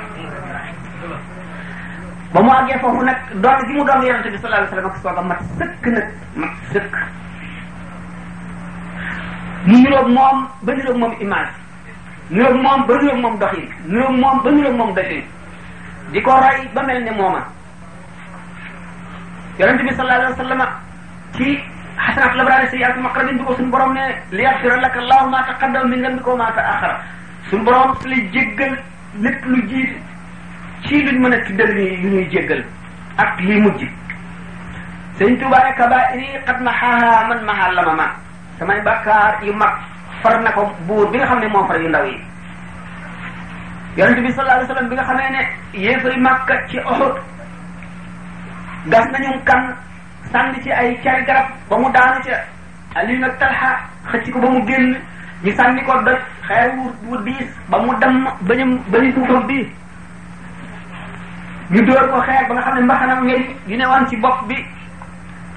ba 2.32 2.40
mu 2.40 2.48
àggee 2.56 2.78
foofu 2.80 3.00
nag 3.04 3.16
doon 3.44 3.60
gi 3.68 3.72
mu 3.76 3.84
doon 3.84 4.02
yonente 4.06 4.30
bi 4.32 4.38
sallallahu 4.38 4.64
alayhi 4.64 4.84
wa 4.84 4.94
sallam 4.94 4.94
ak 4.94 5.02
kooka 5.02 5.22
mat 5.30 5.40
sëkk 5.58 5.84
nag 5.96 6.06
mat 6.40 6.50
sëkk 6.72 6.94
moom 10.14 10.38
ba 10.64 10.72
niroog 10.72 10.96
moom 10.96 11.10
moom 11.20 11.34
ba 11.34 11.54
niroog 12.30 12.54
moom 12.54 13.20
moom 13.20 13.36
ba 13.36 14.50
niroog 14.50 14.76
moom 14.80 14.92
doxin 14.94 15.22
di 16.12 16.20
ko 16.24 16.30
roy 16.32 16.58
ba 16.74 16.80
mel 16.88 17.00
ne 17.04 17.10
mooma 17.20 17.42
yonente 19.58 19.82
bi 19.84 19.92
sallallahu 19.94 20.20
alayhi 20.22 20.32
wa 20.36 20.42
sallam 20.44 20.60
ci 21.36 21.46
xasanaat 22.00 22.34
labraari 22.38 22.66
sayyiaat 22.72 22.96
maqrabin 23.00 23.36
bi 23.38 23.44
ko 23.44 23.52
suñu 23.54 23.70
borom 23.70 23.92
ne 23.92 24.04
li 24.30 24.40
yaxfira 24.42 24.78
ma 25.28 25.44
taqaddama 25.48 25.86
min 25.88 26.00
dambika 26.02 26.30
wa 26.30 26.36
ma 26.36 26.52
taaxara 26.56 26.96
suñu 27.50 27.64
borom 27.64 27.94
su 28.00 28.08
lay 28.08 28.24
jéggal 28.32 28.72
lépp 29.20 29.44
lu 29.44 29.60
jiitu 29.68 30.11
ci 30.86 31.02
luñ 31.02 31.18
mën 31.22 31.32
a 31.32 31.38
tuddal 31.46 31.74
ni 31.76 31.84
lu 32.02 32.08
ñuy 32.10 32.28
jéggal 32.32 32.62
ak 33.16 33.30
lii 33.46 33.60
mujj 33.62 33.82
sëñ 35.18 35.30
Tuubaa 35.38 35.72
kabaa'iri 35.78 36.26
xat 36.46 36.58
ma 36.64 36.72
xaaha 36.80 37.26
man 37.28 37.40
ma 37.46 37.52
xaal 37.58 37.72
la 37.76 37.82
ma 37.88 37.94
ma 38.00 38.06
samay 38.58 38.80
bàkkaar 38.86 39.34
yu 39.46 39.52
mag 39.52 39.74
far 40.22 40.42
na 40.42 40.50
ko 40.50 40.62
buur 40.86 41.06
bi 41.10 41.18
nga 41.18 41.26
xam 41.28 41.38
ne 41.40 41.48
moo 41.48 41.66
far 41.68 41.78
yu 41.82 41.88
ndaw 41.88 42.04
yi 42.06 42.16
yonent 43.96 44.20
bi 44.24 44.30
sallallahu 44.32 44.58
alayhi 44.58 44.68
wasallam 44.68 44.88
bi 44.90 44.96
nga 44.96 45.04
xamee 45.08 45.30
ne 45.34 45.40
yéefari 45.84 46.20
Makka 46.20 46.54
ci 46.68 46.76
Uhud 46.92 47.14
gas 48.90 49.06
nañu 49.12 49.30
kan 49.44 49.62
sànni 50.32 50.62
ci 50.62 50.70
ay 50.70 50.98
cari 51.04 51.22
garab 51.24 51.46
ba 51.68 51.76
mu 51.78 51.90
daanu 51.92 52.20
ca 52.26 52.36
Ali 52.94 53.18
nag 53.18 53.38
Talha 53.38 53.70
xëcc 54.10 54.30
ko 54.32 54.38
ba 54.40 54.48
mu 54.50 54.60
génn 54.66 54.94
ñu 55.42 55.52
sànni 55.58 55.82
ko 55.84 56.02
doj 56.06 56.18
xeer 56.48 56.70
wu 57.06 57.16
diis 57.24 57.48
ba 57.70 57.78
mu 57.78 57.92
dem 58.00 58.26
bañam 58.48 58.78
bañu 58.92 59.10
suufam 59.12 59.46
bii 59.46 59.81
ñu 61.72 61.80
dóor 61.88 62.04
ko 62.12 62.20
xeer 62.28 62.44
ba 62.48 62.52
nga 62.54 62.62
xam 62.68 62.74
ne 62.76 62.82
mbaxanam 62.84 63.20
ngeen 63.24 63.42
gi 63.66 63.76
ne 63.76 63.84
woon 63.86 64.06
ci 64.08 64.16
bopp 64.16 64.44
bi 64.48 64.56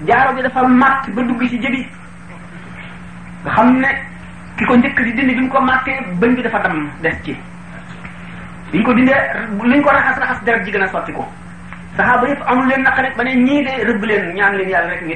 jaaro 0.07 0.31
bi 0.35 0.41
dafa 0.43 0.61
màtt 0.67 1.09
ba 1.11 1.21
dugg 1.21 1.41
ci 1.49 1.57
jëbi 1.59 1.81
nga 3.43 3.51
xam 3.55 3.67
ne 3.83 3.87
ki 4.57 4.63
ko 4.65 4.75
njëkk 4.77 4.99
di 5.03 5.11
dindi 5.13 5.33
bi 5.35 5.41
mu 5.43 5.47
ko 5.51 5.59
màttee 5.59 5.97
bëñ 6.19 6.31
bi 6.35 6.41
dafa 6.41 6.59
dam 6.63 6.89
des 7.01 7.11
ci 7.23 7.35
liñ 8.71 8.83
ko 8.85 8.93
dindee 8.93 9.21
liñ 9.63 9.81
ko 9.83 9.89
raxas 9.91 10.15
raxas 10.17 10.39
deret 10.45 10.63
ji 10.63 10.71
gën 10.71 10.83
a 10.83 10.87
sotti 10.87 11.11
ko 11.11 11.27
saxaaba 11.97 12.27
yëpp 12.29 12.43
amul 12.47 12.65
leen 12.67 12.81
naqare 12.83 13.11
ba 13.17 13.23
ne 13.23 13.35
ñii 13.35 13.63
de 13.65 13.71
rëbb 13.83 14.03
leen 14.05 14.31
ñaan 14.35 14.55
leen 14.57 14.69
yàlla 14.69 14.87
rek 14.91 15.01
ñu 15.03 15.15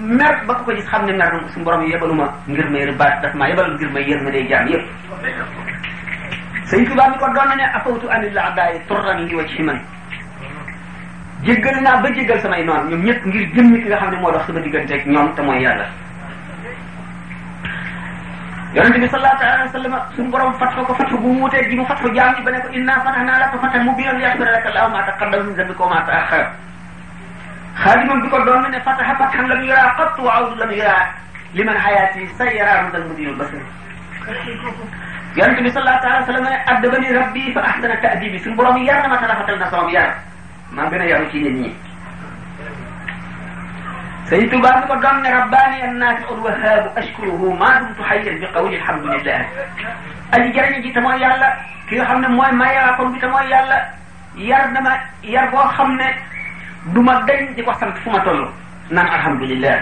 mu 0.00 0.16
mer 0.16 0.44
ba 0.46 0.54
ko 0.54 0.64
ko 0.64 0.72
xam 0.90 1.04
ne 1.04 1.12
mer 1.12 1.30
na 1.32 1.40
ko 1.44 1.48
suñu 1.48 1.64
borom 1.64 1.82
yebaluma 1.84 2.26
ngir 2.48 2.70
may 2.70 2.86
rëbbaat 2.88 3.20
daf 3.22 3.34
maa 3.34 3.48
yebal 3.48 3.70
ngir 3.74 3.90
may 3.92 4.08
yër 4.08 4.22
ma 4.24 4.30
day 4.30 4.48
jaam 4.48 4.66
yëpp 4.66 4.86
a 6.70 6.76
Tuubaa 6.86 7.08
mi 7.08 7.18
ko 7.18 7.26
doon 7.34 7.48
na 7.48 7.54
ne 7.54 7.64
afawtu 7.76 8.08
anil 8.10 8.38
abdaay 8.38 8.80
turran 8.88 9.24
li 9.28 9.34
wajhi 9.36 9.62
man 9.62 9.78
jéggal 11.44 11.76
naa 11.82 12.02
ba 12.02 12.08
jéggal 12.10 12.38
samay 12.42 12.64
noon 12.66 12.88
ñoom 12.90 13.02
ñëpp 13.06 13.22
ngir 13.26 13.44
jëmmi 13.54 13.78
ki 13.82 13.88
nga 13.88 13.98
xam 14.02 14.10
ne 14.10 14.16
moo 14.18 14.32
dox 14.32 14.42
sama 14.46 14.60
diggante 14.60 14.90
ak 14.94 15.06
ñoom 15.06 15.28
te 15.34 15.42
mooy 15.42 15.62
yàlla 15.62 15.86
yonente 18.74 18.98
bi 18.98 19.06
sallallahu 19.08 19.42
alayhi 19.42 19.62
wa 19.66 19.72
sallam 19.78 19.94
suñu 20.16 20.30
borom 20.30 20.52
fatfa 20.58 20.82
ko 20.82 20.94
fatfa 20.94 21.16
bu 21.16 21.30
mu 21.32 21.42
wutee 21.46 21.62
ji 21.70 21.76
mu 21.78 21.84
fatfa 21.86 22.08
jaam 22.14 22.34
yi 22.36 22.42
ba 22.42 22.50
ne 22.50 22.60
ko 22.60 22.68
inna 22.74 22.92
fatahna 23.04 23.38
laka 23.38 23.56
fatan 23.62 23.84
mubinan 23.86 24.18
liyaghfira 24.18 24.50
laka 24.52 24.68
allahu 24.74 24.90
ma 24.92 25.02
taqaddama 25.06 25.44
min 25.44 25.54
dhanbika 25.54 25.82
wa 25.82 25.88
ma 25.94 26.00
ta'akhkhara 26.08 26.48
xaadimam 27.84 28.20
bi 28.22 28.28
ko 28.28 28.38
doon 28.44 28.66
ne 28.70 28.78
fataha 28.82 29.14
fathan 29.14 29.46
lam 29.48 29.62
yura 29.64 29.94
qat 29.96 30.18
wa 30.18 30.30
awdu 30.42 30.54
lam 30.58 30.70
yura 30.74 30.98
liman 31.54 31.76
hayati 31.78 32.26
sayara 32.36 32.82
rudal 32.90 33.04
mudinul 33.08 33.36
basir 33.38 33.62
yonente 35.38 35.62
bi 35.62 35.70
sallallahu 35.70 36.02
alayhi 36.02 36.18
wa 36.18 36.26
sallam 36.26 36.44
ne 36.50 36.54
addabani 36.66 37.08
rabbi 37.14 37.44
fa 37.54 37.60
ahsana 37.62 37.96
ta'dibi 38.02 38.38
suñu 38.42 38.56
borom 38.58 38.76
yar 38.84 39.00
na 39.06 39.08
ma 39.08 39.16
tarafatal 39.16 39.56
na 39.58 39.70
sama 39.70 39.90
yar 39.94 40.10
maa 40.72 40.88
gën 40.90 41.00
a 41.00 41.04
yaru 41.06 41.30
ci 41.30 41.38
nit 41.40 41.52
ñi 41.60 41.70
sëñ 44.28 44.48
Tuba 44.50 44.68
dafa 44.70 44.96
doon 44.96 45.20
ne 45.22 45.30
rabbaani 45.32 45.82
annaasi 45.82 46.24
alwahaabu 46.28 46.88
ashkuruhu 46.96 47.56
maa 47.56 47.78
dumtu 47.80 48.02
hayyan 48.02 48.36
bi 48.40 48.46
qawli 48.54 48.76
alhamdulillah 48.76 49.40
aji 50.32 50.52
jariñ 50.52 50.82
ji 50.82 50.92
te 50.92 51.00
mooy 51.00 51.18
yàlla 51.20 51.48
ki 51.88 51.96
nga 51.96 52.04
xam 52.06 52.20
ne 52.20 52.28
mooy 52.28 52.52
mayaa 52.52 52.96
kon 52.96 53.08
bi 53.12 53.18
te 53.18 53.26
mooy 53.26 53.48
yàlla 53.48 53.78
yar 54.36 54.70
na 54.72 54.80
ma 54.80 54.92
yar 55.22 55.50
boo 55.50 55.68
xam 55.76 55.96
ne 55.96 56.08
du 56.92 57.00
ma 57.02 57.20
dañ 57.26 57.54
di 57.56 57.62
ko 57.62 57.72
sant 57.80 57.96
fu 58.04 58.10
ma 58.10 58.20
toll 58.20 58.50
naan 58.90 59.06
alhamdulillah 59.08 59.76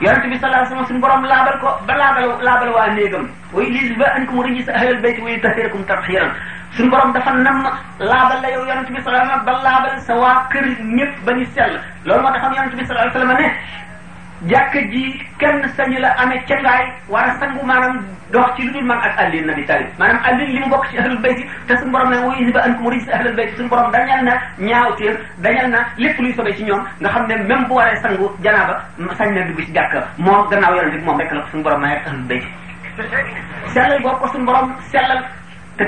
yonent 0.00 0.30
bi 0.32 0.36
sallallahu 0.38 0.60
alayhi 0.64 0.72
wasallam 0.72 0.88
suñu 0.88 1.00
borom 1.04 1.22
laabal 1.28 1.56
ko 1.60 1.68
ba 1.88 1.92
laabal 2.00 2.24
laabal 2.40 2.72
waa 2.76 2.88
néegam 2.96 3.24
way 3.52 3.68
lil 3.68 3.88
ba 4.00 4.06
ankum 4.16 4.40
rijisa 4.46 4.72
ahlal 4.72 4.96
bayt 5.04 5.18
way 5.20 5.36
tahirakum 5.44 5.84
tarhiran 5.84 6.30
suñu 6.76 6.88
borom 6.90 7.12
dafa 7.12 7.32
nam 7.36 7.58
laabal 7.98 8.40
la 8.40 8.48
yow 8.48 8.64
yonent 8.70 8.88
bi 8.88 8.96
sallallahu 8.96 9.20
alayhi 9.20 9.36
wasallam 9.36 9.44
ba 9.44 9.60
laabal 9.68 9.94
sa 10.08 10.14
waa 10.22 10.38
kër 10.52 10.64
ñëpp 10.96 11.12
ba 11.28 11.32
ñu 11.36 11.44
sell 11.54 11.74
loolu 12.08 12.22
moo 12.24 12.32
taxam 12.32 12.52
yonent 12.56 12.74
bi 12.80 12.84
sallallahu 12.88 13.12
alayhi 13.12 13.20
wasallam 13.20 13.44
ne 13.44 13.88
jàkk 14.48 14.74
ji 14.90 15.20
kenn 15.38 15.62
sañu 15.76 15.98
la 15.98 16.08
amee 16.08 16.40
cangaay 16.48 16.86
war 17.08 17.24
a 17.24 17.34
sangu 17.40 17.62
maanaam 17.66 17.96
dox 18.32 18.56
ci 18.56 18.62
lu 18.62 18.72
dul 18.72 18.82
man 18.84 18.98
ak 19.00 19.18
àllin 19.18 19.44
na 19.46 19.52
bi 19.54 19.64
talib 19.66 19.86
maanaam 19.98 20.18
àllin 20.24 20.52
li 20.52 20.58
mu 20.60 20.68
bokk 20.68 20.88
ci 20.90 20.98
ahlul 20.98 21.18
bayt 21.18 21.36
te 21.66 21.76
suñu 21.76 21.90
borom 21.90 22.08
ne 22.10 22.16
wa 22.18 22.34
yuzhiba 22.36 22.60
ankum 22.64 22.88
rijsa 22.88 23.12
ahlul 23.16 23.36
bayt 23.36 23.50
suñu 23.56 23.68
na 25.70 25.78
lépp 25.98 26.20
luy 26.20 26.32
sobe 26.32 26.56
ci 26.56 26.64
ñoom 26.64 26.82
nga 27.00 27.08
xam 27.10 27.26
ne 27.26 27.36
même 27.36 27.66
bu 27.68 27.74
waree 27.74 28.00
sangu 28.00 28.30
janaaba 28.42 28.80
sañ 29.18 29.28
na 29.34 29.44
dugg 29.46 29.60
ci 29.66 29.72
jàkk 29.74 29.92
moo 30.18 30.42
gannaaw 30.48 30.74
yoon 30.74 30.88
bi 30.90 30.98
moom 31.04 31.18
rek 31.20 31.32
la 31.32 31.42
ko 31.42 31.48
suñu 31.50 31.62
borom 31.62 31.80
mayee 31.82 32.00
ahlul 32.06 32.24
bayt 32.28 32.44
ko 34.20 34.26
suñu 34.32 34.44
borom 34.46 34.72
sellal 34.90 35.22
te 35.76 35.84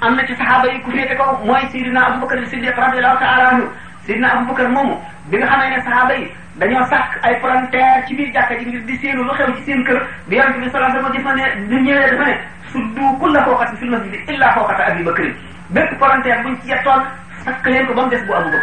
am 0.00 0.14
na 0.16 0.24
ci 0.26 0.34
saxaaba 0.36 0.68
yi 0.72 0.80
ku 0.82 0.90
féete 0.92 1.16
ko 1.16 1.24
mooy 1.44 1.60
Seydina 1.70 2.00
Abubakar 2.06 2.42
Siddiq 2.46 2.74
radiyallahu 2.76 3.18
taala 3.18 3.48
anhu 3.48 3.64
Seydina 4.06 4.28
Abubakar 4.34 4.68
moomu 4.72 4.96
bi 5.30 5.36
nga 5.36 5.46
xamee 5.46 5.70
ne 5.70 5.82
saxaaba 5.82 6.14
yi 6.16 6.26
dañoo 6.58 6.84
sàkk 6.90 7.22
ay 7.22 7.34
frontière 7.40 8.02
ci 8.06 8.14
biir 8.14 8.30
jàkka 8.34 8.54
ji 8.58 8.64
ngir 8.66 8.82
di 8.86 8.96
séenu 8.96 9.22
lu 9.22 9.32
xew 9.38 9.46
ci 9.56 9.62
seen 9.66 9.84
kër 9.84 10.06
bi 10.28 10.36
yonent 10.36 10.58
bi 10.60 10.70
sallallahu 10.70 10.98
alayhi 10.98 11.18
wasallam 11.18 11.36
dafa 11.36 11.56
gis 11.56 11.62
ne 11.62 11.68
du 11.68 11.76
ñëwee 11.84 12.10
dafa 12.10 12.24
ne 12.24 12.36
suddu 12.72 13.02
kulla 13.20 13.44
fawqatin 13.44 13.76
fil 13.76 14.34
illa 14.34 14.48
fawqata 14.54 14.82
abi 14.84 15.02
bakrin 15.04 15.30
bépp 15.70 15.98
frontière 16.00 16.42
buñ 16.42 16.54
ci 16.62 16.68
yettoon 16.70 17.02
sakk 17.44 17.66
leen 17.66 17.86
ko 17.86 17.94
ba 17.94 18.02
mu 18.04 18.10
des 18.10 18.22
bu 18.26 18.32
Aboubacar 18.32 18.54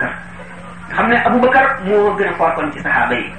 nga 1.06 1.18
xam 1.20 1.32
ne 1.86 1.98
moo 1.98 2.16
gën 2.18 2.28
a 2.30 2.34
fortoon 2.34 2.72
ci 2.74 2.80
saxaaba 2.80 3.16
yi 3.16 3.32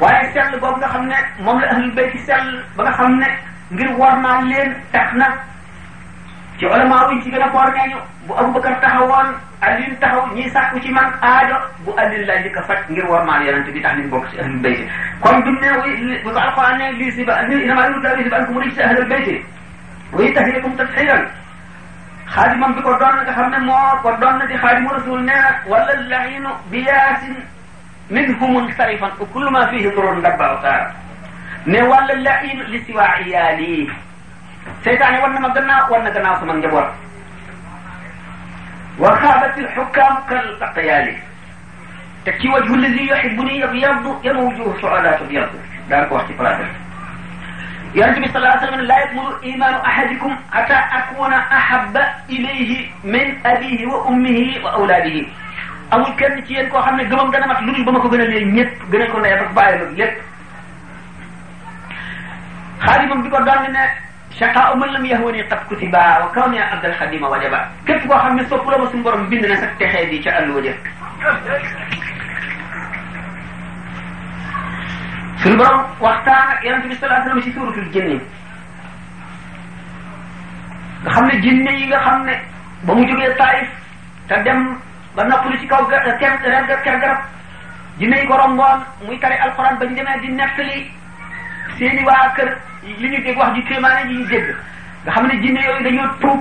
waaye 0.00 0.32
sell 0.32 0.60
boobu 0.60 0.76
nga 0.78 0.88
xam 0.88 1.06
ne 1.08 1.14
moom 1.44 1.60
la 1.60 1.66
ahlul 1.72 1.94
bayt 1.94 2.16
sell 2.26 2.64
ba 2.76 2.82
nga 2.84 2.92
xam 2.92 3.16
ne 3.18 3.26
ngir 3.70 3.90
war 3.98 4.16
naa 4.22 4.40
leen 4.42 4.72
tax 4.92 5.12
na 5.14 5.26
ci 6.58 6.66
ulama 6.66 7.10
yi 7.10 7.22
ci 7.22 7.30
gëna 7.30 7.46
a 7.46 7.50
foor 7.50 7.68
nañu 7.74 7.98
bu 8.26 8.32
abubakar 8.34 8.74
taxawon 8.80 9.28
alin 9.60 9.96
taxaw 10.00 10.24
ñi 10.34 10.48
sàkku 10.54 10.78
ci 10.82 10.88
man 10.92 11.10
aajo 11.22 11.56
bu 11.84 11.90
alin 11.98 12.22
la 12.28 12.34
jikko 12.42 12.62
fat 12.68 12.80
ngir 12.90 13.04
war 13.10 13.24
maal 13.26 13.42
yonente 13.46 13.70
bi 13.74 13.80
tax 13.82 13.94
ni 13.98 14.06
bokk 14.08 14.30
ci 14.30 14.38
ahlul 14.38 14.60
bayt 14.62 14.86
kon 15.20 15.42
bi 15.44 15.50
ne 15.50 16.20
bu 16.22 16.30
ko 16.30 16.38
alquran 16.38 16.76
ne 16.78 16.92
lii 16.92 17.10
si 17.10 17.24
ba 17.24 17.42
inama 17.42 17.86
yurda 17.90 18.14
lii 18.16 18.22
si 18.24 18.28
ba 18.30 18.36
ankum 18.38 18.58
rijsi 18.58 18.82
ahlul 18.82 19.06
bayti 19.10 19.36
way 20.12 20.30
tahlikum 20.32 20.76
tadxiran 20.76 21.24
xaadimam 22.34 22.72
bi 22.74 22.82
ko 22.82 22.90
doon 23.02 23.16
nga 23.18 23.32
xamne 23.34 23.58
mo 23.58 23.72
moo 23.74 23.98
ko 24.02 24.10
doon 24.20 24.46
di 24.48 24.54
xaadimu 24.62 24.88
rasul 24.94 25.20
ne 25.26 25.36
wala 25.66 25.92
lahinu 26.08 26.50
bi 26.70 26.78
yasin 26.86 27.34
minhum 28.10 28.70
sarifan 28.76 29.10
kullu 29.32 29.50
ma 29.50 29.66
fihi 29.70 29.90
turun 29.90 30.22
dabba 30.22 30.46
wa 30.54 30.58
taara 30.62 30.92
ne 31.66 31.82
wala 31.82 32.14
lahinu 32.14 32.62
li 32.70 32.78
siwa 32.86 33.10
iyaali 33.26 33.90
سيتاني 34.84 35.18
ون 35.22 35.36
ما 35.42 35.48
دنا 35.54 35.76
ون 35.90 36.06
دنا 36.12 36.40
سمن 36.40 36.58
جبر 36.60 36.84
وخابت 39.00 39.58
الحكام 39.58 40.14
قلت 40.28 40.62
قيالي 40.76 41.16
تكي 42.26 42.48
وجه 42.48 42.74
الذي 42.74 43.06
يحبني 43.12 43.58
يبيض 43.60 44.06
يم 44.26 44.38
وجوه 44.44 44.74
سعادة 44.82 45.12
تبيض 45.18 45.48
دارك 45.90 46.12
وحكي 46.12 46.32
فلاتر 46.38 46.68
يرجم 47.98 48.24
صلى 48.26 48.36
الله 48.36 48.48
عليه 48.54 48.62
وسلم 48.66 48.80
لا 48.80 48.98
يكمل 49.04 49.26
إيمان 49.42 49.74
أحدكم 49.74 50.36
حتى 50.52 50.78
أكون 50.98 51.32
أحب 51.32 51.96
إليه 52.28 52.90
من 53.04 53.46
أبيه 53.46 53.86
وأمه 53.86 54.54
وأولاده 54.64 55.26
أول 55.92 56.14
كان 56.18 56.44
تيان 56.44 56.68
كو 56.68 56.80
خامني 56.82 57.08
غلوم 57.14 57.30
دانا 57.30 57.46
مات 57.46 57.60
لول 57.62 57.84
بما 57.84 57.98
كو 58.02 58.08
غنا 58.08 58.22
لي 58.22 58.44
نيت 58.44 58.72
غنا 58.92 59.06
كو 59.12 59.18
نيا 59.20 59.48
باك 63.36 63.94
شقاء 64.40 64.76
من 64.76 64.88
لم 64.88 65.04
يهوني 65.06 65.42
قد 65.46 65.60
كتبا 65.70 66.24
وكون 66.26 66.54
يا 66.54 66.62
عبد 66.64 66.84
الخديم 66.84 67.22
وجبا 67.24 67.60
كيف 67.86 68.06
بو 68.10 68.14
خامي 68.18 68.42
سوبو 68.50 68.70
لا 68.70 68.78
مسن 68.82 69.02
بروم 69.06 69.28
بيننا 69.30 69.54
سك 69.62 69.72
تخي 69.80 70.04
دي 70.10 70.18
تاع 70.18 70.38
الوجه 70.38 70.74
في 75.40 75.46
البرم 75.46 75.80
وقتا 76.00 76.36
يانتي 76.66 76.88
بي 76.88 76.94
صلى 76.94 77.06
الله 77.06 77.16
عليه 77.16 77.26
وسلم 77.30 77.40
في 77.44 77.50
سورة 77.56 77.76
الجن 77.84 78.10
دا 81.04 81.10
خامي 81.14 81.34
جن 81.44 81.66
ييغا 81.78 81.98
خامي 82.04 82.36
با 82.86 82.94
مو 82.94 83.02
جوغي 83.08 83.34
طائف 83.40 83.68
تا 84.28 84.42
ديم 84.44 84.60
با 85.16 85.22
نابولي 85.24 85.58
سي 85.60 85.66
كاو 85.66 85.86
كيم 86.18 86.34
رغب 86.52 86.80
كير 86.84 86.96
غرب 87.02 87.20
جن 88.00 88.12
يي 88.12 88.26
غوروم 88.28 88.56
مون 88.56 88.78
موي 89.06 89.16
كاري 89.16 89.36
القران 89.44 89.74
با 89.78 89.84
ديما 89.86 90.16
دي 90.16 90.28
نفلي 90.28 90.80
seeni 91.78 92.02
waa 92.08 92.28
kër 92.36 92.48
li 93.00 93.08
ñu 93.08 93.18
dégg 93.24 93.38
wax 93.38 93.54
ji 93.54 93.62
kéemaane 93.64 94.06
ji 94.08 94.14
ñu 94.18 94.26
dégg 94.28 94.48
nga 95.02 95.12
xam 95.12 95.26
ne 95.26 95.34
jinne 95.42 95.60
yooyu 95.64 95.82
dañoo 95.82 96.08
tuub 96.20 96.40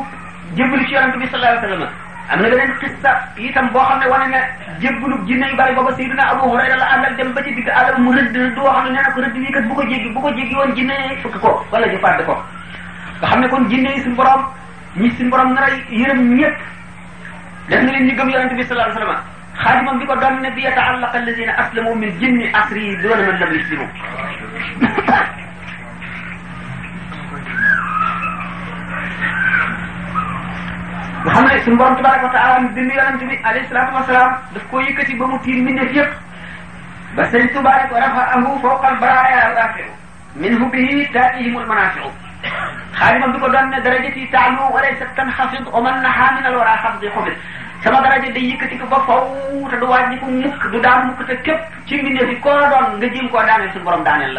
jébbalu 0.55 0.85
ci 0.85 0.93
yonent 0.93 1.17
bi 1.17 1.27
sallallahu 1.27 1.57
alayhi 1.57 1.73
wa 1.73 1.73
sallam 1.73 1.89
am 2.29 2.39
na 2.41 2.49
beneen 2.49 2.73
xista 2.79 3.09
itam 3.37 3.67
boo 3.73 3.79
xam 3.89 3.99
ne 3.99 4.05
wane 4.13 4.27
na 4.29 4.39
jébbalu 4.79 5.15
jinne 5.25 5.45
yu 5.49 5.55
bari 5.55 5.73
booba 5.75 5.95
Sayyidina 5.95 6.23
Abu 6.29 6.43
Hurayra 6.49 6.75
la 6.77 6.85
àndal 6.93 7.15
dem 7.15 7.33
ba 7.33 7.43
ci 7.43 7.53
digg 7.53 7.69
àll 7.69 7.97
mu 8.01 8.11
rëdd 8.13 8.31
du 8.53 8.59
woo 8.61 8.71
xam 8.73 8.85
ne 8.85 8.91
nee 8.91 9.01
na 9.01 9.11
ko 9.13 9.21
rëdd 9.21 9.35
lii 9.37 9.51
kat 9.53 9.65
bu 9.67 9.73
ko 9.75 9.81
jéggi 9.83 10.13
bu 10.13 10.19
ko 10.21 10.29
jéggi 10.29 10.55
woon 10.55 11.39
ko 11.41 11.65
wala 11.71 11.85
ñu 11.87 11.97
fàdd 11.99 12.25
ko 12.25 12.37
nga 13.19 13.27
xam 13.27 13.39
ne 13.39 13.47
kon 13.49 13.67
jinne 13.69 13.89
yi 13.89 14.01
suñu 14.03 14.15
borom 14.15 14.41
ñi 14.97 15.09
suñu 15.17 15.29
borom 15.29 15.53
nar 15.53 15.63
a 15.63 15.69
yërëm 15.89 16.21
ñëpp 16.37 16.57
def 17.69 17.81
na 17.83 17.91
leen 17.91 18.05
ñu 18.07 18.13
gëm 18.17 18.29
yonent 18.29 18.53
bi 18.53 18.63
خادم 19.63 19.99
بك 19.99 20.11
قال 20.11 20.33
النبي 20.37 20.63
يتعلق 20.65 21.15
الذين 21.15 21.49
اسلموا 21.49 21.95
من 21.95 22.19
جن 22.19 22.49
اخري 22.55 22.95
دون 23.01 23.17
من 23.17 23.35
لم 23.41 23.53
يسلموا 23.59 23.87
محمد 31.25 31.51
اسم 31.51 31.71
الله 31.71 31.93
تبارك 31.95 32.23
وتعالى 32.23 32.63
من 32.65 32.73
دنيا 32.73 33.09
لم 33.09 33.17
تبي 33.17 33.39
عليه 33.45 33.61
الصلاه 33.61 33.95
والسلام 33.95 34.37
دفكو 34.55 34.79
يكتب 34.79 35.21
مثير 35.33 35.61
من 35.67 35.75
نسيق 35.79 36.09
بس 37.17 37.31
تبارك 37.31 37.57
بارك 37.63 37.91
ورفعه 37.91 38.57
فوق 38.63 38.85
البرايا 38.87 39.51
الاخر 39.51 39.85
منه 40.35 40.67
به 40.73 41.09
تاتيهم 41.13 41.57
المنافع 41.57 42.01
خادم 42.95 43.31
بك 43.31 43.43
قال 43.55 43.81
درجتي 43.83 44.27
تعلو 44.33 44.75
وليست 44.75 45.07
تنخفض 45.17 45.67
ومن 45.73 45.93
نحى 46.05 46.27
من 46.37 46.45
الورى 46.45 46.69
حفظ 46.83 47.05
حفظ 47.05 47.27
sama 47.83 47.99
daraja 47.99 48.31
day 48.31 48.55
ko 48.55 48.87
ba 48.87 48.95
faw 49.03 49.19
te 49.67 49.75
du 49.75 49.85
ko 49.85 50.27
mukk 50.39 50.61
du 50.71 50.79
daan 50.79 51.03
mukk 51.11 51.21
te 51.27 51.35
képp 51.43 51.61
ci 51.87 51.99
mbindeef 51.99 52.29
yi 52.31 52.39
koo 52.39 52.55
doon 52.55 52.95
nga 52.99 53.07
jim 53.13 53.27
koo 53.31 53.43
daaneel 53.47 53.69
suñu 53.75 53.83
borom 53.83 54.03
daaneel 54.07 54.33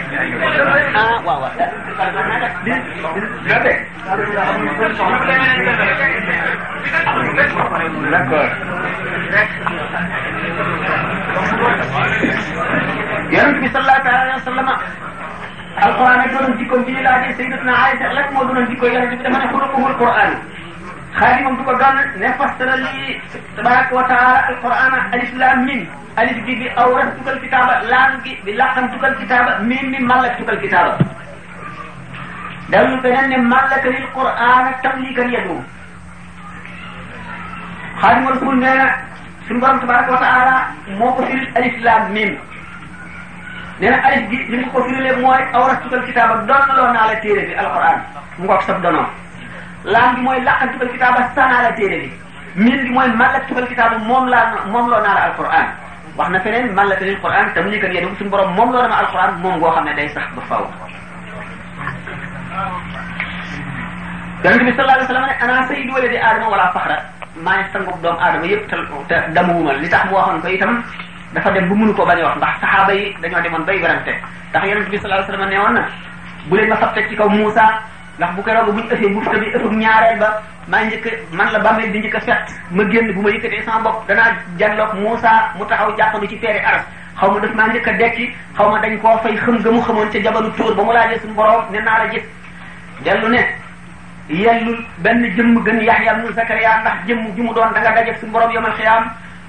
Ah, 0.00 1.20
wah, 1.24 1.36
wah. 1.44 1.52
يرد 13.30 13.62
صلى 13.72 13.80
الله 13.80 14.00
عليه 14.04 14.34
وسلم 14.42 14.68
القرآن 15.84 16.20
يقول 16.28 16.50
نجيكم 16.54 16.82
جليل 16.82 17.06
هذه 17.06 17.32
سيدتنا 17.38 17.72
عائشة 17.76 18.12
لك 18.12 18.32
موضوع 18.32 18.58
نجيكم 18.58 18.86
يا 18.86 19.00
رجل 19.00 19.28
من 19.32 19.46
خلقه 19.50 19.90
القرآن 19.90 20.32
xali 21.20 21.44
mom 21.44 21.54
duko 21.60 21.72
gan 21.76 21.96
ne 22.20 22.28
fastala 22.38 22.74
li 22.82 23.16
tabarak 23.56 23.90
wa 23.96 24.04
taala 24.10 24.36
alquran 24.50 24.94
alif 25.14 25.32
lam 25.42 25.58
mim 25.68 25.82
alif 26.22 26.38
gi 26.46 26.54
bi 26.60 26.68
awra 26.84 27.02
tukal 27.18 27.36
kitaba 27.42 27.72
lam 27.92 28.14
gi 28.24 28.32
bi 28.44 28.52
tukal 28.94 29.12
kitaba 29.20 29.50
mim 29.68 29.84
mim 29.92 30.04
mala 30.12 30.28
tukal 30.38 30.56
kitaba 30.64 30.96
dal 32.72 32.88
ni 32.92 33.00
benen 33.04 33.28
ne 33.32 33.36
mala 33.52 33.76
ka 33.84 33.90
alquran 34.00 34.72
tamli 34.88 35.14
kan 35.20 35.30
yadu 35.36 35.58
xali 38.00 38.20
mom 38.26 38.38
ko 38.44 38.52
ne 38.64 38.72
sun 39.48 39.60
bam 39.64 39.80
tabarak 39.86 40.10
wa 40.16 40.24
taala 40.26 40.56
moko 40.98 41.22
fil 41.32 41.46
alif 41.60 41.76
lam 41.88 42.12
mim 42.18 42.32
ne 43.80 43.90
na 43.92 43.96
alif 44.08 44.24
gi 44.30 44.46
ni 44.58 44.64
ko 44.74 44.82
firile 44.90 45.16
moy 45.24 45.40
awra 45.52 45.76
tukal 45.86 46.02
kitaba 46.12 46.34
don 46.52 46.76
la 46.76 46.82
wana 46.84 47.10
la 47.12 47.20
tere 47.26 47.42
bi 47.48 47.54
alquran 47.54 48.00
mu 48.38 48.46
ko 49.00 49.10
laam 49.84 50.16
bi 50.20 50.20
mooy 50.22 50.40
laqantukal 50.44 50.88
kitaaba 50.92 51.20
sanaa 51.34 51.62
la 51.70 51.72
téere 51.72 51.98
bi 52.04 52.10
miin 52.54 52.80
bi 52.84 52.90
mooy 52.92 53.08
mallaktukal 53.16 53.66
kitaaba 53.68 53.96
moom 54.04 54.28
laa 54.28 54.58
moom 54.68 54.88
loo 54.88 55.00
naa 55.00 55.14
la 55.14 55.32
wax 56.16 56.28
na 56.30 56.40
feneen 56.40 56.72
mallakani 56.74 57.14
alquran 57.16 57.48
tam 57.54 57.66
ni 57.70 57.78
kan 57.80 57.92
yéen 57.94 58.10
suñu 58.18 58.30
borom 58.30 58.50
moom 58.54 58.72
loo 58.72 58.82
dama 58.82 58.94
alquran 59.00 59.30
moom 59.40 59.56
goo 59.60 59.70
xam 59.70 59.84
ne 59.84 59.94
day 59.94 60.08
sax 60.10 60.26
ba 60.36 60.42
faaw. 60.50 60.64
yonent 64.44 64.62
bi 64.66 64.72
sallallahu 64.74 64.98
alayhi 64.98 65.08
wa 65.08 65.12
sallam 65.14 65.26
ne 65.30 65.34
ana 65.40 65.54
sayyidu 65.70 65.90
waladi 65.94 66.18
aadama 66.18 66.46
wala 66.50 66.66
faxra 66.74 66.96
maa 67.38 67.56
ngi 67.56 67.64
sangub 67.72 67.96
doomu 68.02 68.18
aadama 68.20 68.46
yëpp 68.52 68.64
te 69.08 69.16
damuwuma 69.32 69.72
li 69.78 69.88
tax 69.88 70.04
mu 70.10 70.12
waxoon 70.18 70.40
ko 70.42 70.48
itam 70.50 70.72
dafa 71.32 71.48
dem 71.54 71.64
bu 71.70 71.74
mënu 71.78 71.92
ko 71.94 72.02
bañ 72.06 72.20
a 72.20 72.22
wax 72.26 72.36
ndax 72.36 72.52
saxaaba 72.60 72.92
dañoo 73.22 73.40
demoon 73.42 73.64
bay 73.64 73.78
werante 73.80 74.12
tax 74.52 74.62
yonent 74.68 74.88
bi 74.90 74.98
sallallahu 74.98 75.22
alayhi 76.50 76.68
ma 76.68 76.76
fab 76.76 76.90
teg 76.94 77.06
ci 77.08 77.14
kaw 77.16 77.28
Muusa 77.30 77.64
ndax 78.20 78.36
bu 78.36 78.42
keroog 78.44 78.72
buñ 78.76 78.84
ëfee 78.92 79.08
bufta 79.16 79.38
bi 79.40 79.46
ëfum 79.56 79.78
ñaareel 79.80 80.18
ba 80.20 80.28
ma 80.68 80.78
ñëk 80.86 81.02
man 81.32 81.50
la 81.52 81.58
bamé 81.58 81.88
di 81.88 81.98
ñëk 82.04 82.20
sét 82.22 82.44
ma 82.70 82.84
génn 82.92 83.12
bu 83.16 83.20
ma 83.24 83.30
yëkëté 83.32 83.62
sama 83.64 83.80
bopp 83.84 84.06
danaa 84.08 84.36
jallok 84.58 84.92
Moussa 84.94 85.52
mu 85.58 85.64
taxaw 85.66 85.96
jàppandu 85.96 86.26
ci 86.28 86.36
féré 86.36 86.60
aras 86.62 86.84
xaw 87.16 87.30
ma 87.32 87.40
daf 87.40 87.54
maa 87.54 87.68
njëkk 87.72 87.88
dekki 87.98 88.24
xaw 88.56 88.76
dañ 88.84 88.98
ko 89.00 89.16
fay 89.22 89.36
xëm 89.38 89.56
ga 89.64 89.70
mu 89.70 89.80
xamoon 89.80 90.10
ci 90.12 90.20
jabalu 90.22 90.50
tour 90.52 90.74
ba 90.76 90.82
mu 90.82 90.92
laaje 90.92 91.18
sun 91.22 91.32
borom 91.34 91.64
ne 91.72 91.78
na 91.80 91.96
la 91.98 92.06
jitt 92.12 92.24
dellu 93.04 93.28
ne 93.28 93.40
yallu 94.28 94.74
ben 94.98 95.22
jëm 95.36 95.58
gën 95.64 95.80
Yahya 95.82 96.12
ibn 96.18 96.34
Zakariya 96.36 96.80
ndax 96.80 96.96
jëm 97.06 97.20
ju 97.36 97.42
mu 97.42 97.54
doon 97.54 97.72
da 97.74 97.80
nga 97.80 97.92
dajé 97.94 98.14
sun 98.20 98.28
borom 98.30 98.50
yamal 98.52 98.72
xiyam 98.74 99.04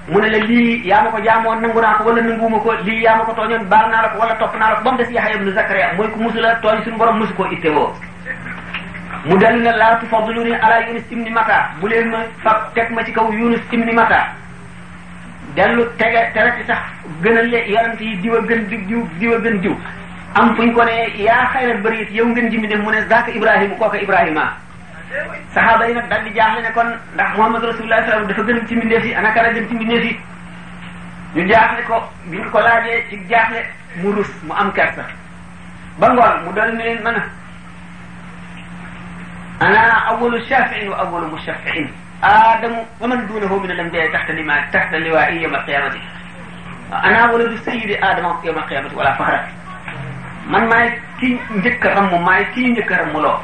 mu 0.08 0.18
ne 0.20 0.30
la 0.32 0.38
lii 0.38 0.80
yaa 0.88 1.02
ma 1.04 1.10
ko 1.10 1.18
jaamoon 1.24 1.60
nanguna 1.60 1.94
ko 1.98 2.04
wala 2.04 2.22
nanguuma 2.22 2.58
ko 2.60 2.72
lii 2.88 3.02
yaa 3.04 3.16
ma 3.16 3.24
ko 3.24 3.32
tooñoon 3.34 3.68
baal 3.68 3.90
naa 3.90 4.02
la 4.02 4.08
ko 4.08 4.18
wala 4.18 4.34
topp 4.36 4.56
naa 4.56 4.70
la 4.70 4.76
ko 4.76 4.82
ba 4.84 4.90
mu 4.92 4.96
des 4.98 5.12
yaxya 5.12 5.36
nu 5.40 5.52
zakaria 5.52 5.92
mooy 5.96 6.08
ku 6.10 6.18
musula 6.22 6.48
la 6.52 6.56
tooñ 6.62 6.82
suñu 6.84 6.96
borom 6.98 7.18
musu 7.18 7.34
koo 7.34 7.46
ittewoo 7.52 7.92
mu 9.24 9.38
dal 9.38 9.54
na 9.62 9.70
laa 9.76 9.96
tufadiluni 10.02 10.50
ala 10.58 10.82
yunus 10.88 11.04
ibni 11.10 11.30
mata 11.30 11.70
bu 11.80 11.86
leen 11.88 12.10
ma 12.10 12.18
fab 12.42 12.74
teg 12.74 12.90
ma 12.90 13.04
ci 13.04 13.12
kaw 13.12 13.30
yunus 13.30 13.60
ibni 13.70 13.92
mata 13.92 14.26
dellu 15.54 15.86
tege 15.96 16.30
tere 16.34 16.50
ci 16.58 16.64
sax 16.66 16.82
gënal 17.22 17.46
le 17.48 17.58
yonent 17.70 18.00
yi 18.00 18.16
diw 18.18 18.34
gën 18.42 18.66
diw 18.66 19.34
a 19.34 19.38
gën 19.38 19.76
am 20.34 20.56
fu 20.56 20.62
ñu 20.64 20.72
ko 20.74 20.82
ne 20.84 21.06
yaa 21.22 21.46
xayra 21.54 21.74
bëri 21.78 22.08
yow 22.10 22.26
ngeen 22.26 22.50
ji 22.50 22.58
mi 22.58 22.66
ne 22.66 22.76
mu 22.76 22.90
ne 22.90 22.98
zaaka 23.08 23.30
ibrahima 23.30 23.74
kooka 23.76 23.98
ibrahima 24.02 24.50
saxaaba 25.54 25.86
yi 25.86 25.94
nag 25.94 26.08
daal 26.08 26.22
di 26.24 26.30
jaaxle 26.34 26.62
ne 26.62 26.72
kon 26.74 26.88
ndax 27.14 27.36
muhammad 27.36 27.62
rasulullah 27.62 28.02
sallam 28.06 28.26
dafa 28.26 28.42
gën 28.42 28.66
ci 28.66 28.74
mbindeef 28.74 29.04
yi 29.04 29.14
ana 29.14 29.30
kala 29.30 29.52
gën 29.52 29.68
ci 29.68 29.74
mbindeef 29.74 30.04
yi 30.04 30.18
ñu 31.36 31.46
jaaxle 31.48 31.82
ko 31.86 32.02
bi 32.26 32.36
ñu 32.42 32.50
ko 32.50 32.58
laajee 32.58 33.04
ci 33.08 33.16
jaaxle 33.30 33.62
mu 34.02 34.10
rus 34.12 34.30
mu 34.42 34.52
am 34.58 34.72
kersa 34.72 35.04
ba 35.98 36.08
ngoon 36.10 36.42
mu 36.46 36.50
dal 36.54 36.74
ni 36.74 36.82
leen 36.82 36.98
أنا 39.62 39.90
أول 39.92 40.34
الشافعين 40.36 40.88
وأول 40.88 41.24
المشفعين 41.24 41.92
آدم 42.24 42.76
ومن 43.00 43.26
دونه 43.26 43.58
من 43.58 43.70
الأنبياء 43.70 44.12
تحت 44.12 44.30
لما 44.30 44.70
تحت 44.70 44.94
اللواء 44.94 45.32
يوم 45.32 45.54
القيامة 45.54 45.94
أنا 46.92 47.18
أول 47.18 47.40
السيد 47.40 47.98
آدم 48.04 48.24
يوم 48.44 48.58
القيامة 48.58 48.90
ولا 48.96 49.12
فهر 49.14 49.46
من 50.46 50.68
ماي 50.68 51.00
كي 51.20 51.38
نكرم 51.54 52.24
ماي 52.24 52.44
كي 52.44 52.72
نكرم 52.72 53.08
له 53.20 53.40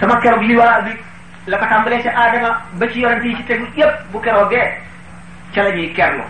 سما 0.00 0.20
كرب 0.20 0.42
لواء 0.42 0.80
بي 0.84 0.96
لك 1.46 1.60
تعمل 1.60 1.92
إيش 1.92 2.06
آدم 2.06 2.54
بتشي 2.78 3.00
يرنتي 3.02 3.28
يشتغل 3.28 3.68
يب 3.76 3.94
بكرة 4.14 4.46
وجه 4.46 4.78
كلام 5.54 5.78
يكرم 5.78 6.24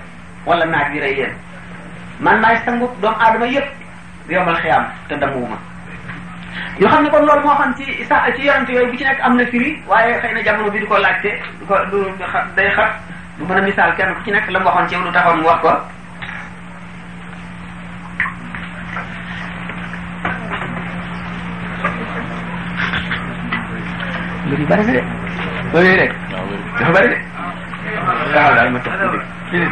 ولا 0.47 0.65
ما 0.65 0.79
عدي 0.79 1.01
ريان 1.01 1.33
من 2.21 2.41
ماي 2.41 2.57
سنجوب 2.59 3.01
دوم 3.03 3.15
آدم 3.21 3.45
يب 3.45 3.65
يوم 4.31 4.49
القيامة 4.49 4.89
تدموه 5.11 5.59
yo 6.81 6.89
xamne 6.91 7.11
kon 7.11 7.25
lool 7.27 7.41
mo 7.45 7.55
xam 7.55 7.73
ci 7.79 7.85
isa 8.01 8.31
ci 8.37 8.43
yorante 8.47 8.73
yoy 8.75 8.87
bu 8.91 8.97
ci 8.97 9.05
nek 9.05 9.21
amna 9.21 9.45
firi 9.47 9.83
waye 9.87 10.21
xeyna 10.21 10.43
jamono 10.43 10.71
bi 10.71 10.79
diko 10.79 10.97
laccé 10.99 11.33
diko 11.61 11.77
du 11.91 12.05
ko 12.33 12.39
day 12.55 12.71
xat 12.77 12.91
du 13.39 13.45
mën 13.47 13.65
misal 13.65 13.95
kenn 13.97 14.15
ku 14.15 14.23
ci 14.25 14.31
nek 14.31 14.51
lam 14.51 14.63
waxon 14.65 14.81
waxoon 14.81 15.01
ci 15.01 15.07
lu 15.07 15.13
taxoon 15.13 15.39
mu 15.41 15.47
wax 15.47 15.61
ko 15.61 15.81
lu 24.47 24.67
bari 24.67 24.85
na 24.87 24.93
de 24.93 25.05
loolu 25.73 25.97
rek 26.01 26.13
dafa 26.79 26.93
bari 26.93 27.09
de 27.09 27.17
lu 27.17 28.33
daal 28.33 28.71
ma 28.73 28.79
tax 28.79 29.34
ومن 29.55 29.69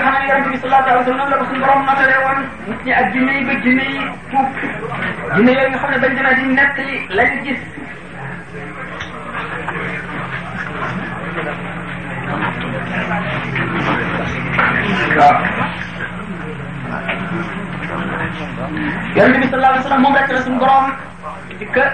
حال 0.00 0.22
النبي 0.30 0.56
صلى 0.56 0.64
الله 0.64 0.84
عليه 0.88 1.00
وسلم 1.00 1.28
لبس 1.28 1.52
borom 1.62 1.80
matale 1.88 2.16
woon 2.24 2.38
nit 2.68 2.80
ñi 2.84 2.90
ak 2.92 3.06
jinne 3.12 3.32
yi 3.36 3.42
ba 3.48 3.54
jinne 3.64 3.84
yi 3.84 3.86
tuub 4.30 4.46
jinne 5.36 5.50
yooyu 5.52 5.68
nga 5.68 5.78
xam 5.78 5.90
ne 5.90 5.98
bañ 6.02 6.12
demee 6.16 6.34
di 6.34 6.42
nettali 6.56 6.96
lañ 7.16 7.30
gis 7.44 7.62
waaw 15.18 15.38
yonente 19.16 19.38
bi 19.40 19.46
sallallahu 19.48 19.72
alayhi 19.72 19.84
wa 19.84 19.88
sallam 19.88 20.02
moom 20.02 20.16
rek 20.16 20.30
la 20.36 20.42
suñu 20.46 20.58
borom 20.64 20.86
di 21.58 21.66
kër 21.76 21.90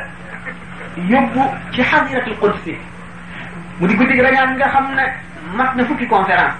yóbbu 0.96 1.42
ci 1.70 1.82
xadiratul 1.82 2.34
qudsi 2.40 2.74
mu 3.78 3.86
di 3.86 3.94
guddi 3.94 4.20
rañaan 4.20 4.54
nga 4.58 4.68
xam 4.70 4.88
ne 4.94 5.04
mat 5.54 5.74
na 5.76 5.84
fukki 5.84 6.06
conférence 6.08 6.56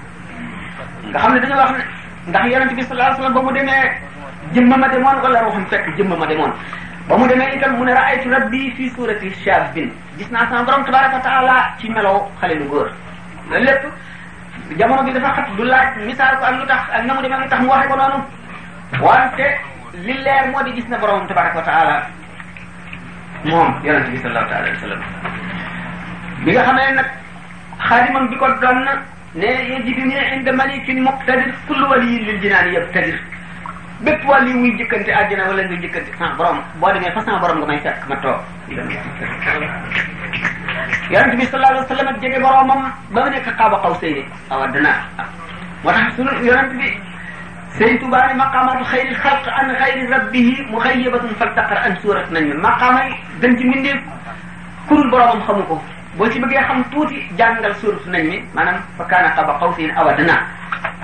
nga 1.10 1.18
xam 1.18 1.32
ne 1.34 1.40
dañu 1.40 1.54
wax 1.56 1.70
ne 1.72 1.82
ndax 2.26 2.44
yonente 2.46 2.74
bi 2.74 2.82
sallallahu 2.82 3.10
alayhi 3.10 3.22
wasallam 3.22 3.34
ba 3.34 3.42
mu 3.42 3.50
demee 3.52 3.96
jëmma 4.54 4.76
ma 4.76 4.88
demoon 4.88 5.16
wala 5.22 5.42
waxum 5.44 5.66
fekk 5.66 5.96
jëmma 5.96 6.16
ma 6.16 6.26
demoon 6.26 6.52
ba 7.08 7.16
mu 7.18 7.26
demee 7.26 7.56
itam 7.56 7.74
mu 7.76 7.84
ne 7.84 7.92
raaytu 7.92 8.28
rabbi 8.30 8.70
fi 8.76 8.88
surati 8.90 9.34
shabin 9.42 9.90
gis 10.18 10.28
naa 10.30 10.46
sama 10.46 10.62
borom 10.64 10.84
tabaraka 10.84 11.16
wa 11.16 11.22
taala 11.22 11.74
ci 11.78 11.88
melow 11.90 12.30
xale 12.40 12.54
lu 12.54 12.68
góor 12.70 12.88
loolu 13.48 13.64
lépp 13.64 13.84
jamono 14.78 15.02
bi 15.02 15.12
dafa 15.12 15.34
xat 15.42 15.56
du 15.56 15.64
laaj 15.64 15.98
misaal 16.06 16.36
ko 16.38 16.44
ak 16.44 16.54
lu 16.56 16.66
tax 16.66 16.82
ak 16.92 17.04
na 17.04 17.14
mu 17.14 17.22
demee 17.22 17.36
lu 17.38 17.48
tax 17.48 17.60
mu 17.62 17.68
waxe 17.68 17.88
ko 17.88 17.96
noonu 17.96 18.24
wante 19.02 19.58
li 20.06 20.14
leer 20.22 20.50
moo 20.52 20.62
di 20.62 20.72
gis 20.74 20.86
na 20.88 20.98
borom 20.98 21.26
tabaraka 21.26 21.58
wa 21.58 21.62
taala 21.64 21.98
moom 23.48 23.68
yonente 23.84 24.10
bi 24.14 24.18
sallallahu 24.22 24.50
taala 24.50 24.60
alayhi 24.62 24.76
wa 24.76 24.84
sallam 24.84 25.00
bi 26.44 26.50
nga 26.54 26.62
xamee 26.68 26.90
nag 26.98 27.08
xaadimam 27.88 28.24
bi 28.30 28.36
ko 28.40 28.46
doon 28.62 28.78
na 28.86 28.92
ne 29.40 29.48
yajibu 29.72 30.02
min 30.10 30.18
inda 30.36 30.52
malikin 30.60 30.98
muqtadir 31.08 31.48
kullu 31.66 31.86
waliyin 31.92 32.22
lil 32.28 32.38
jinaani 32.44 32.74
yabtadir 32.76 33.16
bépp 34.04 34.26
wàlli 34.30 34.52
wuy 34.60 34.72
jëkkante 34.78 35.10
àjjana 35.20 35.48
wala 35.48 35.62
nga 35.64 35.76
jëkkante 35.82 36.10
sans 36.18 36.36
borom 36.36 36.58
boo 36.80 36.92
demee 36.92 37.12
fa 37.16 37.20
sans 37.24 37.40
borom 37.40 37.58
nga 37.60 37.66
may 37.72 37.80
fekk 37.84 38.08
ma 38.08 38.16
toog 38.24 38.40
yonente 41.08 41.36
bi 41.40 41.44
sallallahu 41.48 41.72
alayhi 41.72 41.84
wa 41.84 41.92
sallam 41.94 42.08
ak 42.12 42.20
jege 42.20 42.38
boromam 42.46 42.82
ba 43.12 43.24
mu 43.24 43.30
nekk 43.30 43.48
xaaba 43.56 43.76
xaw 43.82 43.94
sëy 44.04 44.12
ne 44.18 44.22
awa 44.50 44.66
dinaa 44.68 44.98
moo 45.84 45.92
tax 45.92 46.12
sunu 46.20 46.30
yonente 46.44 46.74
bi 46.78 46.90
سيد 47.80 48.02
باري 48.10 48.34
مقام 48.44 48.84
خير 48.84 49.08
الخلق 49.08 49.44
عن 49.48 49.66
غير 49.70 49.98
ربه 50.16 50.66
مغيبة 50.70 51.18
فلتقر 51.38 51.86
أن 51.86 51.94
سورة 52.02 52.26
من 52.30 52.62
مقام 52.62 52.96
دنتي 53.40 53.64
من 53.64 53.82
دي 53.82 53.92
كل 54.88 55.10
برام 55.10 55.40
خمكو 55.48 55.78
بوشي 56.18 56.38
بقي 56.40 56.60
خم 56.68 56.82
توتي 56.92 57.20
جانجل 57.38 57.74
سورة 57.74 58.00
من 58.12 58.44
من 58.56 58.68
فكان 58.98 59.24
قاب 59.36 59.50
قوسين 59.60 59.90
أودنا 59.90 60.36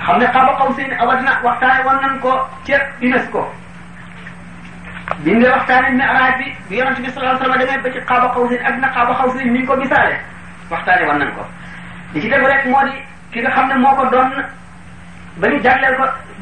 خمنا 0.05 0.27
قاب 0.33 0.47
قوسين 0.67 0.93
أودنا 0.93 1.31
وقتاني 1.45 1.81
وننكو 1.87 2.31
تير 2.65 2.81
يونسكو 3.01 3.41
من 5.25 5.39
دي 5.39 5.47
وقتاني 5.49 5.89
من 5.93 6.01
أرادي 6.01 6.47
بيران 6.69 6.95
شبه 6.95 7.09
صلى 7.11 7.17
الله 7.23 7.33
عليه 7.33 7.45
وسلم 7.63 7.73
دمي 7.73 7.77
بجي 7.89 7.99
قاب 8.09 8.23
قوسين 8.35 8.61
أدنا 8.65 8.87
قاب 8.95 9.09
قوسين 9.19 9.53
منكو 9.53 9.75
بسالة 9.81 10.17
وقتاني 10.71 11.03
وننكو 11.09 11.41
لكي 12.15 12.29
تقول 12.29 12.49
لك 12.51 12.67
مودي 12.67 12.97
كي 13.33 13.41
تخمنا 13.41 13.75
موكو 13.75 14.03
دون 14.13 14.29
بني 15.41 15.59
جاكلر 15.59 15.93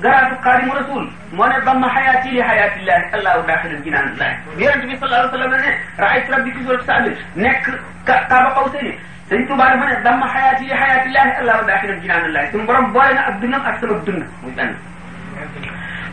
قرأت 0.03 0.45
قادم 0.45 0.71
رسول 0.71 1.09
مولى 1.33 1.57
ضم 1.65 1.83
حياتي 1.89 2.29
لحياة 2.39 2.73
الله 2.79 2.99
الله 3.15 3.35
داخل 3.47 3.69
الجنان 3.69 4.07
الله 4.09 4.29
بيرن 4.57 4.81
تبي 4.81 4.95
صلى 4.97 5.05
الله 5.07 5.17
عليه 5.19 5.29
وسلم 5.33 5.51
رأيت 5.99 6.31
ربي 6.31 6.51
في 6.53 6.63
سورة 6.65 6.81
سعد 6.87 7.15
نك 7.35 7.65
كعب 8.07 8.45
قوسين 8.57 8.97
سنتو 9.29 9.55
بعرف 9.55 9.79
أنا 9.83 10.03
ضم 10.05 10.21
حياتي 10.35 10.63
لحياة 10.67 11.03
الله 11.07 11.39
الله 11.41 11.57
داخل 11.71 11.89
الجنان 11.95 12.23
الله 12.25 12.43
ثم 12.51 12.65
برم 12.65 12.93
بوينا 12.93 13.21
الدنيا 13.29 13.57
أكثر 13.69 13.89
الدنيا 13.97 14.27
مدن 14.43 14.69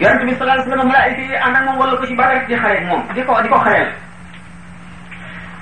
يرن 0.00 0.18
تبي 0.20 0.32
صلى 0.34 0.42
الله 0.44 0.52
عليه 0.54 0.68
وسلم 0.72 0.88
مرأيت 0.88 1.18
أنا 1.46 1.58
ما 1.66 1.72
والله 1.80 1.96
كشي 2.02 2.14
بارك 2.22 2.42
دي 2.48 2.56
خير 2.62 2.80
مم 2.90 3.02
دي 3.14 3.22
كو 3.24 3.40
دي 3.44 3.48
كو 3.48 3.58
خير 3.58 3.86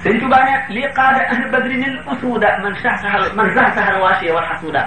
سنتو 0.04 0.26
بعرف 0.32 0.62
لي 0.74 0.82
قادة 0.98 1.22
أهل 1.32 1.44
بدرين 1.52 1.84
الأسود 1.84 2.44
من 2.64 2.72
شاسها 2.82 3.14
من 3.38 3.46
زاسها 3.56 3.88
الواشية 3.96 4.32
والحسودة 4.32 4.82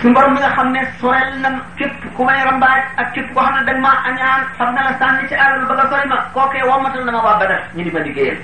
suñu 0.00 0.14
borom 0.16 0.32
bi 0.32 0.40
nga 0.40 0.50
xam 0.56 0.70
ne 0.72 0.80
sorel 0.98 1.36
na 1.44 1.50
képp 1.76 1.92
ku 2.16 2.22
may 2.24 2.40
rambaaj 2.42 2.80
ak 2.96 3.12
képp 3.12 3.30
koo 3.36 3.44
xam 3.44 3.54
ne 3.54 3.62
dañ 3.68 3.78
maa 3.84 3.98
añaan 4.08 4.42
xam 4.56 4.72
na 4.74 4.82
la 4.88 4.92
sànni 4.98 5.28
ci 5.28 5.34
àll 5.36 5.60
ba 5.68 5.74
nga 5.76 5.86
sori 5.92 6.08
ma 6.08 6.16
kookee 6.32 6.64
wammatal 6.68 7.04
na 7.04 7.12
ma 7.12 7.20
waa 7.24 7.38
Badar 7.40 7.60
ñu 7.76 7.82
di 7.84 7.90
ma 7.92 7.98
liggéeyal 8.00 8.38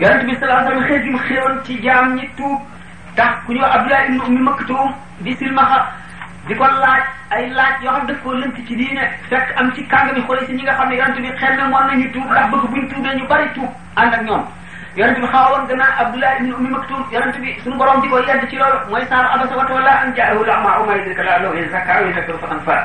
yonent 0.00 0.24
bi 0.28 0.34
sallallahu 0.40 0.64
alayhi 0.64 1.12
wa 1.12 1.20
sallam 1.20 1.58
xëy 1.60 1.64
ci 1.66 1.74
jaam 1.84 2.06
ñi 2.16 2.24
tuub 2.36 2.60
tax 3.16 3.30
ku 3.44 3.52
ñëw 3.52 3.64
Abdullah 3.76 4.04
ibn 4.08 4.20
Ummi 4.26 4.40
Maktum 4.48 4.88
di 5.20 5.32
silmaxa 5.36 5.78
di 6.48 6.54
ko 6.56 6.64
laaj 6.64 7.04
ay 7.36 7.50
laaj 7.52 7.76
yoo 7.84 7.92
xam 7.92 8.06
daf 8.08 8.18
koo 8.24 8.32
lënt 8.40 8.56
ci 8.66 8.74
diine 8.76 9.04
fekk 9.28 9.46
am 9.60 9.70
ci 9.76 9.84
kàngami 9.86 10.24
xoole 10.24 10.46
si 10.46 10.52
ñi 10.56 10.62
nga 10.64 10.76
xam 10.80 10.88
ne 10.88 10.96
yonent 10.96 11.20
bi 11.20 11.30
xel 11.40 11.54
na 11.56 11.64
moon 11.68 11.84
nañu 11.86 12.08
tuub 12.12 12.24
ndax 12.24 12.46
bëgg 12.52 12.66
buñ 12.72 12.84
tuubee 12.88 13.14
ñu 13.18 13.26
bari 13.28 13.48
tuub 13.54 13.70
ànd 14.00 14.14
ak 14.14 14.22
ñoom 14.24 14.44
yonente 14.96 15.20
bi 15.20 15.26
xawoon 15.28 15.66
gannaaw 15.68 15.94
Abdullah 16.00 16.36
ibn 16.40 16.52
Ummi 16.52 16.70
Maktum 16.70 17.04
yonente 17.12 17.38
bi 17.40 17.54
suñu 17.62 17.76
borom 17.76 18.00
di 18.00 18.08
ko 18.08 18.18
yedd 18.18 18.48
ci 18.50 18.56
loolu 18.56 18.78
mooy 18.88 19.04
saaru 19.08 19.28
abasa 19.28 19.56
wa 19.56 19.64
tawalla 19.66 19.92
an 20.00 20.14
jaahu 20.16 20.42
lama 20.44 20.80
umay 20.82 21.02
dika 21.04 21.22
la 21.22 21.38
law 21.42 21.52
yazakka 21.52 22.00
wa 22.00 22.08
yadakkaru 22.08 22.38
faqad 22.38 22.62
fa 22.64 22.78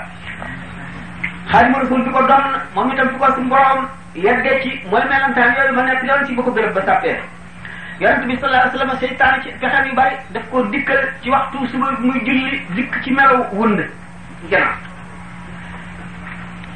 Xaadimu 1.51 1.79
Rasul 1.79 2.03
bi 2.03 2.11
ko 2.11 2.19
doon 2.25 2.43
moom 2.75 2.91
itam 2.91 3.07
fi 3.09 3.15
ko 3.15 3.25
suñu 3.31 3.47
borom 3.49 3.87
yeddee 4.15 4.59
ci 4.63 4.69
mooy 4.91 5.03
melantaan 5.07 5.55
yooyu 5.55 5.73
ma 5.73 5.83
nekk 5.87 6.03
loolu 6.03 6.25
ci 6.27 6.35
ba 6.35 6.43
ko 6.43 6.51
béréb 6.51 6.73
ba 6.75 6.81
sàppee 6.85 7.15
yonente 7.99 8.25
bi 8.27 8.35
sallallahu 8.35 8.59
alayhi 8.59 8.73
wasallam 8.75 8.97
seytaan 8.99 9.41
ci 9.43 9.49
pexeem 9.57 9.85
yu 9.87 9.93
bari 9.95 10.15
daf 10.33 10.49
ko 10.51 10.65
dikkal 10.67 11.01
ci 11.23 11.29
waxtu 11.29 11.65
suba 11.71 11.91
muy 12.01 12.19
julli 12.27 12.59
dikk 12.75 13.01
ci 13.03 13.11
melaw 13.11 13.47
wund 13.55 13.79
gannaaw 14.49 14.90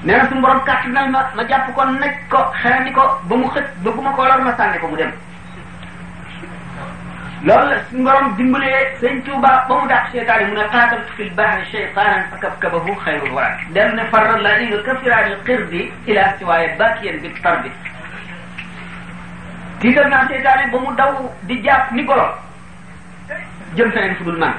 nee 0.06 0.18
na 0.18 0.24
suñu 0.30 0.42
borom 0.42 0.60
kàttanal 0.66 1.08
ma 1.10 1.32
ma 1.36 1.44
jàpp 1.50 1.76
ko 1.76 1.84
naj 1.86 2.12
ko 2.30 2.38
xerandi 2.62 2.92
ko 2.94 3.04
ba 3.30 3.36
mu 3.36 3.48
xët 3.48 3.66
bëgguma 3.84 4.12
ko 4.16 4.22
lor 4.28 4.40
ma 4.46 4.54
sànni 4.58 4.80
ko 4.80 4.88
mu 4.88 4.96
dem 4.96 5.12
loolu 7.44 7.68
la 7.72 7.78
suñu 7.90 8.04
borom 8.04 8.36
dimbalee 8.38 8.98
sëñ 9.02 9.22
Tuuba 9.26 9.66
ba 9.70 9.76
mu 9.82 9.88
dàq 9.88 10.04
seytaan 10.12 10.42
yi 10.42 10.48
mu 10.52 10.58
ne 10.62 10.68
qaataltu 10.70 11.12
fi 11.18 11.24
lbahri 11.24 11.64
cheytaanan 11.72 12.22
fa 12.32 12.38
kabkabahu 12.42 12.96
xayrul 13.06 13.34
wara 13.34 13.50
dem 13.74 13.96
ne 13.96 14.04
farra 14.12 14.38
ladina 14.42 14.78
kafira 14.86 15.16
al 15.18 15.36
qirdi 15.46 15.92
ila 16.06 16.24
siwaaya 16.38 16.76
bakiyan 16.80 17.18
bi 17.22 17.30
tarbi 17.42 17.70
tiital 19.80 20.10
naa 20.10 20.26
seytaan 20.30 20.66
yi 20.66 20.72
ba 20.72 20.78
mu 20.80 20.96
daw 20.96 21.14
di 21.48 21.56
jàpp 21.66 21.92
ni 21.92 22.04
golo 22.06 22.28
jëm 23.76 23.92
feneen 23.92 24.16
fu 24.18 24.24
dul 24.24 24.38
man 24.38 24.54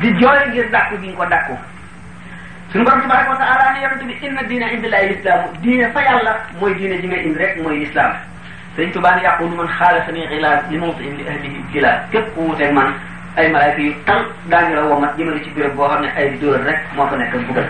di 0.00 0.08
jooy 0.20 0.48
ngir 0.48 0.70
dàkku 0.72 0.96
bi 0.96 1.06
ñu 1.08 1.16
ko 1.16 1.24
dàkku 1.26 1.56
suñu 2.70 2.84
borom 2.86 3.00
tabaraka 3.02 3.30
wa 3.30 3.36
taala 3.38 3.72
ne 3.72 3.82
yonente 3.82 4.20
bi 4.20 4.26
inna 4.26 4.42
diina 4.46 4.66
indi 4.70 4.88
laay 4.88 5.06
lislaamu 5.10 5.46
diine 5.62 5.90
fa 5.92 6.02
yàlla 6.02 6.32
mooy 6.60 6.74
diine 6.78 7.00
ji 7.00 7.06
nga 7.08 7.16
indi 7.20 7.38
rek 7.38 7.54
mooy 7.62 7.76
lislaam 7.82 8.12
sëñ 8.76 8.92
tubaa 8.92 9.14
ne 9.16 9.22
yàqulu 9.22 9.56
man 9.56 9.66
xaalasani 9.78 10.22
xilaal 10.30 10.58
li 10.70 10.78
mawti 10.78 11.02
in 11.02 11.16
li 11.18 11.24
ahlihi 11.28 11.60
xilaal 11.72 11.98
képp 12.12 12.28
ku 12.34 12.40
wuteeg 12.46 12.72
man 12.72 12.94
ay 13.36 13.50
malaayka 13.50 13.82
yu 13.82 13.92
tal 14.06 14.22
daañu 14.52 14.74
la 14.76 14.82
womat 14.90 15.16
jëmale 15.18 15.42
ci 15.44 15.50
béréb 15.50 15.74
boo 15.76 15.88
xam 15.88 16.02
ne 16.02 16.08
ay 16.16 16.38
dóor 16.38 16.62
rek 16.62 16.78
moo 16.94 17.06
fa 17.08 17.16
nekk 17.16 17.32
bugal 17.48 17.66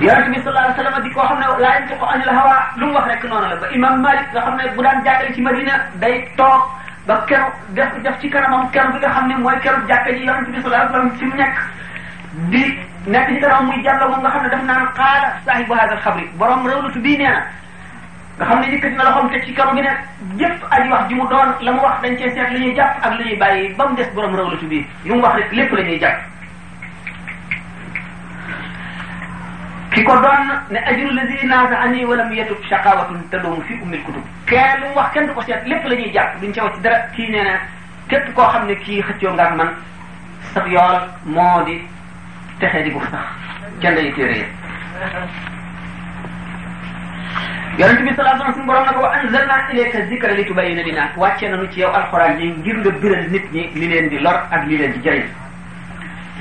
yonente 0.00 0.28
bi 0.32 0.40
sallallahu 0.40 0.64
alayhi 0.64 0.80
wa 0.80 0.84
sallam 0.84 1.02
di 1.04 1.10
koo 1.14 1.26
xam 1.28 1.38
ne 1.38 1.46
laa 1.60 1.74
yantiqu 1.76 2.04
anil 2.04 2.30
hawa 2.38 2.56
lu 2.78 2.86
mu 2.86 2.92
wax 2.94 3.06
rek 3.12 3.22
noonu 3.28 3.48
la 3.52 3.56
ba 3.60 3.66
imam 3.76 4.00
malik 4.00 4.28
nga 4.32 4.40
xam 4.40 4.56
ne 4.56 4.62
bu 4.76 4.82
daan 4.82 5.04
jàngale 5.04 5.34
ci 5.34 5.40
madina 5.42 5.74
day 6.00 6.16
toog 6.36 6.62
ba 7.06 7.20
keru 7.28 7.52
def 7.74 7.92
def 8.02 8.16
ci 8.20 8.30
kanamam 8.30 8.64
keru 8.72 8.92
bi 8.92 8.98
nga 9.00 9.10
xam 9.10 9.28
ne 9.28 9.34
mooy 9.36 9.58
keru 9.60 9.76
jàkka 9.88 10.10
ji 10.16 10.24
yonente 10.24 10.48
bi 10.50 10.60
sallallahu 10.62 10.88
alayhi 10.88 10.96
wa 10.96 10.96
sallam 10.96 11.18
fi 11.18 11.24
mu 11.26 11.36
nekk 11.36 11.58
di 12.52 12.76
nekk 13.08 13.26
ci 13.32 13.40
dara 13.40 13.60
muy 13.64 13.80
jàll 13.82 14.08
moom 14.08 14.20
nga 14.20 14.28
xam 14.30 14.42
ne 14.42 14.48
daf 14.48 14.62
naan 14.64 14.88
xaala 14.96 15.28
saahibu 15.44 15.72
hada 15.74 15.92
alxabri 15.96 16.28
borom 16.38 16.66
réewlatu 16.66 17.00
bii 17.00 17.16
nee 17.16 17.26
na 17.28 17.40
nga 18.38 18.44
xam 18.44 18.60
ne 18.60 18.66
yëkkati 18.68 18.96
na 18.96 19.04
loxoom 19.04 19.30
teg 19.32 19.44
ci 19.46 19.52
kaw 19.54 19.70
gi 19.74 19.80
ne 19.82 19.92
jëpp 20.38 20.58
aji 20.70 20.88
wax 20.88 21.08
ji 21.08 21.14
mu 21.14 21.26
doon 21.28 21.50
la 21.60 21.72
mu 21.72 21.80
wax 21.82 22.00
dañ 22.02 22.16
cee 22.18 22.30
seet 22.34 22.50
li 22.52 22.58
ñuy 22.64 22.74
jàpp 22.76 22.96
ak 23.02 23.12
li 23.18 23.24
ñuy 23.24 23.38
bàyyi 23.38 23.74
ba 23.76 23.88
mu 23.88 23.96
des 23.96 24.10
borom 24.14 24.34
réewlatu 24.34 24.66
bii 24.66 24.86
yu 25.04 25.14
mu 25.14 25.22
wax 25.22 25.34
rek 25.36 25.52
lépp 25.52 25.72
la 25.72 25.82
ñuy 25.82 25.98
jàpp 26.00 26.16
ki 29.92 30.02
ko 30.04 30.12
doon 30.20 30.44
ne 30.70 30.78
ajru 30.84 31.10
lazi 31.14 31.46
naasa 31.46 31.76
ani 31.80 32.04
walam 32.04 32.32
yatub 32.34 32.60
shaqawatun 32.68 33.24
tadum 33.30 33.62
fi 33.62 33.74
ummil 33.82 34.02
kutub 34.04 34.24
kenn 34.46 34.80
lu 34.80 34.86
mu 34.88 34.94
wax 35.00 35.10
kenn 35.14 35.26
du 35.26 35.32
ko 35.34 35.42
seet 35.42 35.64
lépp 35.66 35.84
la 35.86 35.94
ñuy 35.96 36.12
jàpp 36.14 36.40
duñ 36.42 36.52
ca 36.52 36.64
wax 36.64 36.74
ci 36.76 36.80
dara 36.82 36.98
kii 37.16 37.30
nee 37.30 37.42
na 37.44 37.58
képp 38.08 38.34
koo 38.34 38.44
xam 38.52 38.66
ne 38.66 38.74
kii 38.84 39.02
xëccoo 39.02 39.32
nga 39.32 39.48
man 39.56 39.72
sax 40.54 40.66
yool 40.68 41.00
moo 41.24 41.64
di 41.64 41.96
texe 42.58 42.82
di 42.82 42.90
gu 42.90 43.00
sax 43.08 43.24
kenn 43.78 43.94
lay 43.94 44.10
téere 44.12 44.42
yonent 47.78 48.02
bi 48.02 48.10
salaa 48.18 48.34
sallam 48.38 48.54
suñu 48.54 48.66
borom 48.66 48.84
nako 48.86 49.00
wa 49.06 49.10
anzalna 49.14 49.56
ilayka 49.72 49.98
zikra 50.10 50.34
li 50.34 50.44
tubayina 50.44 50.82
linaas 50.82 51.14
wàcce 51.14 51.46
nanu 51.48 51.66
ci 51.70 51.80
yow 51.80 51.94
alxuraan 51.94 52.38
yi 52.42 52.50
ngir 52.58 52.76
nga 52.82 52.90
biral 52.98 53.24
nit 53.30 53.46
ñi 53.54 53.62
li 53.78 53.86
leen 53.88 54.06
di 54.10 54.18
lor 54.18 54.36
ak 54.50 54.66
li 54.66 54.76
leen 54.76 54.92
di 54.92 55.00
jëriñ 55.06 55.26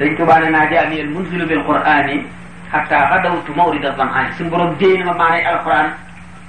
sëñ 0.01 0.15
tubaa 0.17 0.39
ne 0.41 0.49
naa 0.49 0.67
jaani 0.67 0.99
el 1.06 1.10
munzilu 1.13 1.45
bil 1.47 1.63
qur'ani 1.63 2.25
hatta 2.73 2.97
xadawtu 3.10 3.53
mawrida 3.53 3.93
zam'ani 3.97 4.34
suñu 4.38 4.49
borom 4.49 4.75
déy 4.82 4.97
na 4.97 5.06
ma 5.13 5.13
maanay 5.13 5.45
alxuraan 5.45 5.89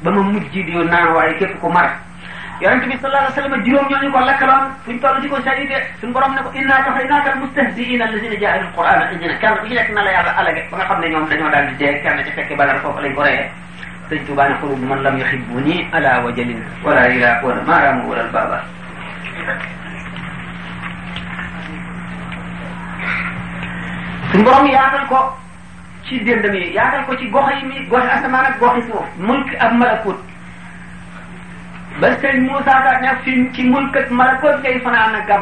ba 0.02 0.10
ma 0.10 0.22
mujj 0.22 0.52
di 0.52 0.72
naan 0.72 1.12
waaye 1.14 1.34
képp 1.38 1.60
ko 1.60 1.68
mar 1.68 2.07
yonent 2.60 2.90
bi 2.90 2.98
sallallahu 2.98 3.22
alayhi 3.22 3.34
wasallam 3.38 3.60
juróom 3.66 3.86
ñooñu 3.90 4.08
ko 4.10 4.18
lakkaloon 4.18 4.64
fuñ 4.84 4.96
toll 4.98 5.20
di 5.22 5.28
ko 5.30 5.36
sari 5.46 5.64
de 5.70 5.78
suñ 6.00 6.10
borom 6.12 6.34
ne 6.34 6.42
ko 6.42 6.50
inna 6.58 6.76
kafaynaka 6.86 7.30
almustahzi'ina 7.32 8.04
alladhina 8.04 8.34
ja'alu 8.42 8.66
alqur'ana 8.66 9.04
injina 9.14 9.34
kenn 9.38 9.58
ku 9.62 9.66
ci 9.68 9.74
nekk 9.74 9.90
na 9.94 10.02
la 10.02 10.10
yàlla 10.10 10.32
alage 10.40 10.62
ba 10.70 10.76
nga 10.76 10.84
xam 10.90 11.00
ne 11.00 11.08
ñoom 11.08 11.28
dañoo 11.30 11.50
daal 11.50 11.66
di 11.70 11.74
dee 11.78 12.00
kenn 12.02 12.18
ci 12.24 12.30
fekke 12.34 12.54
balar 12.58 12.78
foofu 12.82 12.98
lañ 12.98 13.14
ko 13.14 13.22
reyee 13.22 13.48
sëñ 14.10 14.20
Tuubaa 14.26 14.48
ne 14.48 14.54
xulub 14.58 14.80
man 14.82 15.02
lam 15.02 15.18
yuhibbuni 15.18 15.86
ala 15.92 16.22
wajalin 16.24 16.62
wala 16.82 17.02
ila 17.14 17.30
wala 17.46 17.60
maaramu 17.62 18.08
wala 18.10 18.22
albaba 18.26 18.58
suñ 24.34 24.42
borom 24.44 24.66
yaatal 24.66 25.06
ko 25.06 25.20
ci 26.10 26.18
déndam 26.24 26.54
yi 26.54 26.72
yaatal 26.74 27.06
ko 27.06 27.14
ci 27.16 27.30
gox 27.30 27.54
yi 27.54 27.64
mi 27.70 27.86
goxi 27.86 28.10
asamaan 28.10 28.46
ak 28.50 28.58
goxi 28.58 28.82
suuf 28.90 29.06
mulk 29.18 29.46
ak 29.54 29.72
malakut 29.78 30.18
ba 32.00 32.14
sëñ 32.22 32.46
Moussa 32.46 32.74
Ka 32.86 32.92
ña 33.02 33.18
fi 33.26 33.50
ci 33.52 33.64
mulkat 33.66 34.06
malakoot 34.14 34.56
ngay 34.62 34.78
fanaan 34.86 35.14
a 35.18 35.26
ja 35.26 35.38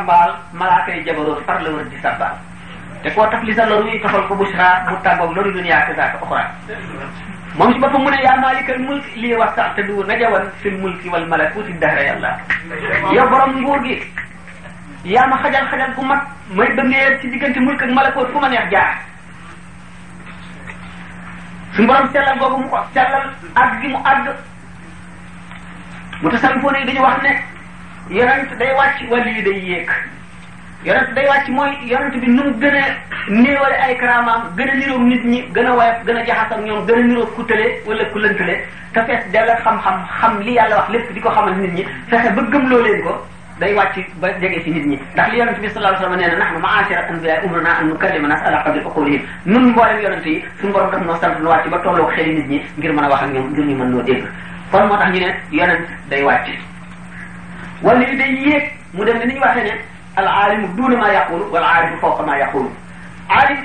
malaakay 0.52 1.04
jabaroo 1.04 1.36
far 1.46 1.60
la 1.62 1.68
wër 1.70 1.84
di 1.92 1.96
sabbaal 2.00 2.32
te 3.04 3.12
koo 3.12 3.28
taf 3.28 3.42
li 3.44 3.52
sa 3.54 3.66
loru 3.68 3.90
yi 3.92 4.00
tafal 4.00 4.24
ko 4.26 4.34
bushra 4.40 4.80
mu 4.88 4.96
tàggoog 5.04 5.36
loru 5.36 5.52
duniyaa 5.52 5.84
ki 5.86 5.92
saaka 6.00 6.16
oxra 6.24 6.48
moom 7.60 7.72
si 7.72 7.78
boppam 7.78 8.02
mu 8.02 8.08
ne 8.10 8.22
yaa 8.24 8.40
maalikal 8.40 8.78
mulk 8.88 9.04
lii 9.20 9.36
wax 9.36 9.52
sax 9.54 9.74
te 9.76 9.82
du 9.84 10.00
najawan 10.08 10.48
fil 10.62 10.78
mulki 10.80 11.08
wal 11.12 11.26
malakuti 11.28 11.76
dahra 11.78 12.02
yàlla 12.08 12.30
yow 13.12 13.28
borom 13.28 13.52
yaa 15.12 15.26
ma 15.28 15.36
xajal 15.44 15.68
xajal 15.68 15.92
bu 15.96 16.02
mag 16.04 16.22
may 16.56 16.72
bëggee 16.72 17.20
ci 17.20 17.28
diggante 17.28 17.60
mulk 17.60 17.82
ak 17.82 17.90
malakoot 17.92 18.32
fu 18.32 18.40
ma 18.40 18.48
neex 18.48 18.64
jaar 18.72 18.96
su 21.76 21.84
borom 21.84 22.08
sellal 22.12 22.38
googu 22.38 22.56
mu 22.64 22.68
sellal 22.94 23.28
àgg 23.54 23.80
gi 23.80 23.88
mu 23.88 24.00
àgg 24.04 24.24
mu 26.22 26.28
tasawifoon 26.30 26.76
yi 26.80 26.84
dañu 26.86 27.02
wax 27.02 27.20
ne 27.22 27.32
yonent 28.18 28.58
day 28.58 28.72
wàcc 28.78 28.98
wàll 29.10 29.26
yi 29.34 29.42
day 29.42 29.60
yéeg 29.68 29.88
yonent 30.84 31.14
day 31.14 31.26
wàcc 31.26 31.48
mooy 31.48 31.72
yonent 31.90 32.18
bi 32.20 32.26
nu 32.30 32.42
mu 32.44 32.50
gën 32.60 32.74
a 32.76 32.84
néewale 33.28 33.76
ay 33.86 33.94
karaamaam 34.00 34.42
gën 34.56 34.68
a 34.70 34.74
niroog 34.76 35.02
nit 35.02 35.24
ñi 35.24 35.40
gën 35.54 35.66
a 35.66 35.72
woyof 35.76 36.04
gën 36.06 36.16
a 36.16 36.24
jaxas 36.24 36.52
ak 36.52 36.60
ñoom 36.66 36.86
gën 36.86 36.94
a 36.98 37.02
niroog 37.02 37.34
ku 37.34 37.42
tële 37.44 37.66
wala 37.86 38.04
ku 38.12 38.18
lëntale 38.18 38.56
te 38.94 39.00
fees 39.06 39.24
dell 39.32 39.50
xam-xam 39.64 39.98
xam 40.20 40.40
li 40.40 40.52
yàlla 40.54 40.76
wax 40.76 40.88
lépp 40.90 41.12
di 41.14 41.20
ko 41.20 41.30
xamal 41.30 41.54
nit 41.56 41.72
ñi 41.76 41.84
fexe 42.10 42.30
ba 42.34 42.42
gëmloo 42.52 42.82
leen 42.82 43.02
ko 43.02 43.22
day 43.60 43.74
wàcc 43.74 43.96
ba 44.20 44.28
jege 44.40 44.62
ci 44.64 44.70
nit 44.70 44.86
ñi 44.86 44.96
ndax 45.14 45.28
li 45.32 45.38
yonent 45.38 45.58
bi 45.62 45.68
sallallahu 45.68 46.02
alayhi 46.02 46.16
wa 46.16 46.16
nee 46.16 46.30
na 46.32 46.38
naxnu 46.42 46.58
ma'ashira 46.62 47.00
al-anbiya 47.02 47.42
umruna 47.44 47.70
an 47.80 47.84
nukallima 47.88 48.28
nas 48.28 48.40
ala 48.46 48.62
qadri 48.64 48.80
uqulihim 48.86 49.20
nun 49.44 49.64
mboolem 49.70 50.00
yonent 50.00 50.26
nu 50.62 50.72
ba 51.72 51.78
tolloog 51.84 52.10
xeli 52.14 52.34
nit 52.40 52.48
ñi 52.78 52.88
mën 52.88 53.04
a 53.04 53.08
wax 53.08 53.22
ak 53.22 53.32
ñoom 53.34 53.48
ngir 53.52 53.64
ñu 53.76 54.28
kon 54.72 54.86
moo 54.88 54.96
tax 54.96 55.10
ñu 55.14 55.20
ne 55.20 55.28
yonent 55.52 55.86
day 56.10 56.22
wàcc 56.24 56.48
wala 57.82 58.00
yu 58.08 58.16
day 58.16 58.32
yéeg 58.46 58.64
mu 58.94 59.04
dem 59.04 59.18
ni 59.18 59.34
ñu 59.34 59.40
waxee 59.40 59.62
ne 59.64 59.72
al 60.16 60.26
aalimu 60.28 60.68
duuna 60.76 60.96
maa 60.96 61.12
yaqulu 61.12 61.42
wala 61.52 61.66
aalimu 61.66 61.96
fawqa 62.00 62.22
maa 62.24 62.38
yaqulu 62.38 62.68
aalim 63.28 63.58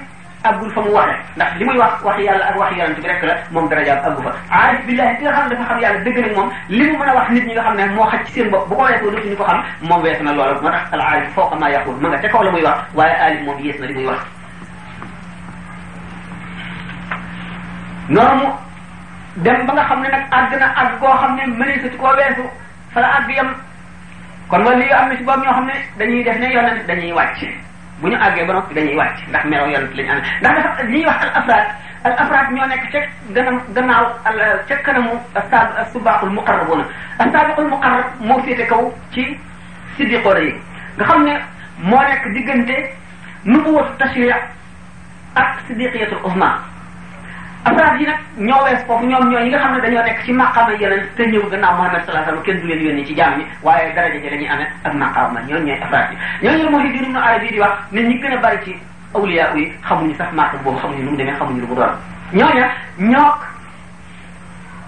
àggul 0.43 0.71
fa 0.73 0.81
mu 0.81 0.89
waxee 0.91 1.17
ndax 1.35 1.51
li 1.57 1.65
muy 1.65 1.77
wax 1.77 1.93
wax 2.03 2.17
yàlla 2.19 2.45
ak 2.47 2.59
wax 2.59 2.71
yonent 2.77 2.99
bi 2.99 3.07
rek 3.07 3.23
la 3.23 3.33
moom 3.51 3.69
darajaam 3.69 4.05
àggu 4.11 4.21
fa 4.21 4.31
aarif 4.51 4.85
billahi 4.85 5.15
ki 5.17 5.23
nga 5.23 5.31
xam 5.33 5.49
ne 5.49 5.49
dafa 5.55 5.65
xam 5.67 5.79
yàlla 5.81 5.99
dëgg 6.05 6.17
nag 6.19 6.35
moom 6.35 6.49
li 6.69 6.91
mu 6.91 6.97
mën 6.97 7.09
a 7.09 7.15
wax 7.15 7.29
nit 7.31 7.45
ñi 7.45 7.53
nga 7.53 7.61
xam 7.63 7.75
ne 7.75 7.85
moo 7.95 8.05
xaj 8.09 8.25
ci 8.25 8.31
seen 8.33 8.49
bopp 8.49 8.69
bu 8.69 8.75
ko 8.75 8.83
weesoo 8.83 9.11
dootu 9.11 9.29
ñu 9.29 9.35
ko 9.37 9.43
xam 9.43 9.63
moom 9.81 10.01
weesu 10.03 10.23
na 10.23 10.33
loola 10.33 10.61
moo 10.61 10.69
tax 10.71 10.87
al 10.93 11.01
aarif 11.01 11.33
fawqa 11.35 11.55
maa 11.57 11.69
yaqul 11.69 11.95
ma 12.01 12.09
nga 12.09 12.17
ca 12.19 12.27
kaw 12.29 12.43
la 12.43 12.51
muy 12.51 12.61
wax 12.63 12.77
waaye 12.93 13.13
aalim 13.15 13.45
moom 13.45 13.59
yées 13.59 13.77
na 13.79 13.87
li 13.87 13.93
muy 13.95 14.05
wax 14.05 14.21
noonu 18.09 18.69
dem 19.39 19.63
ba 19.65 19.71
nga 19.73 19.87
xamne 19.87 20.07
nak 20.11 20.27
nag 20.27 20.63
àgg 20.75 20.99
go 20.99 21.07
xamne 21.15 21.43
mene 21.55 21.71
xam 21.79 21.95
ko 21.95 22.03
wessu 22.03 22.03
koo 22.03 22.15
weesu 22.15 22.43
fa 22.91 22.99
la 22.99 23.07
àgg 23.17 23.29
yam 23.35 23.55
kon 24.49 24.63
wala 24.63 24.75
li 24.77 24.91
am 24.91 25.09
ci 25.15 25.23
boobu 25.23 25.39
ñoo 25.43 25.53
xamne 25.53 25.71
dañuy 25.97 26.23
def 26.23 26.37
ne 26.39 26.51
yonent 26.51 26.85
dañuy 26.87 27.11
wàcc 27.13 27.39
bu 28.01 28.07
ñu 28.09 28.15
àggee 28.17 28.45
ba 28.47 28.53
noppi 28.53 28.73
dañuy 28.75 28.95
wàcc 28.97 29.17
ndax 29.29 29.43
melaw 29.45 29.67
yonent 29.71 29.93
lañu 29.95 30.09
am 30.11 30.19
ndax 30.41 30.55
dafa 30.63 30.83
li 30.83 31.05
wax 31.05 31.19
al 31.23 31.31
afrad 31.39 31.65
al 32.03 32.11
afrad 32.17 32.51
ñoo 32.53 32.65
nek 32.67 32.83
ci 32.91 32.97
gënam 33.33 33.57
gannaaw 33.75 34.05
al 34.25 34.37
ci 34.67 34.73
kanamu 34.83 35.11
sab 35.49 35.67
subaqul 35.93 36.29
muqarrabuna 36.29 36.83
asabiqul 37.19 37.67
muqarrab 37.69 38.05
mo 38.19 38.37
fete 38.43 38.65
kaw 38.67 38.93
ci 39.13 39.39
siddiqoora 39.97 40.39
yi 40.39 40.51
nga 40.95 41.05
xamne 41.05 41.39
mo 41.79 41.97
nek 42.03 42.21
digënté 42.33 42.73
diggante 42.75 42.91
nubuwatu 43.45 43.93
tashriya 43.97 44.35
ak 45.35 45.63
sidiqiyatul 45.67 46.19
uhma 46.25 46.70
asraar 47.63 47.97
yi 48.01 48.05
nag 48.05 48.17
ñoo 48.37 48.63
wees 48.63 48.83
foofu 48.87 49.05
ñoom 49.05 49.29
ñooy 49.29 49.43
yi 49.45 49.49
nga 49.49 49.59
xam 49.63 49.73
ne 49.75 49.81
dañoo 49.81 50.03
nekk 50.03 50.23
ci 50.25 50.31
maqaama 50.33 50.73
yeneen 50.81 51.03
te 51.15 51.23
ñëw 51.27 51.43
gannaaw 51.51 51.75
Muhammad 51.77 52.01
sallallahu 52.05 52.29
alayhi 52.29 52.37
wasallam 52.37 52.43
kenn 52.45 52.59
du 52.61 52.67
leen 52.67 52.85
yónni 52.87 53.05
ci 53.07 53.13
jaam 53.19 53.33
ñi 53.37 53.45
waaye 53.63 53.93
daraja 53.95 54.19
ji 54.21 54.29
la 54.29 54.35
ñuy 54.39 54.49
amee 54.53 54.67
ak 54.83 54.93
maqaama 55.01 55.39
ñooñu 55.47 55.65
ñooy 55.67 55.81
asraar 55.85 56.07
yi 56.11 56.17
ñooñu 56.47 56.63
la 56.65 56.69
Muhyiddin 56.71 57.03
Ibn 57.05 57.15
Arabi 57.17 57.47
di 57.51 57.59
wax 57.59 57.73
ne 57.91 58.01
ñi 58.01 58.19
gën 58.21 58.33
a 58.33 58.37
bari 58.37 58.57
ci 58.65 58.71
awliya 59.13 59.45
yi 59.55 59.63
xamuñu 59.87 60.15
sax 60.17 60.29
maqaam 60.33 60.61
boobu 60.63 60.79
xamuñu 60.79 61.03
nu 61.03 61.09
mu 61.11 61.17
demee 61.17 61.33
xamuñu 61.37 61.61
lu 61.61 61.67
mu 61.67 61.75
doon 61.75 61.93
ñooñu 62.33 62.65
ñook 62.97 63.37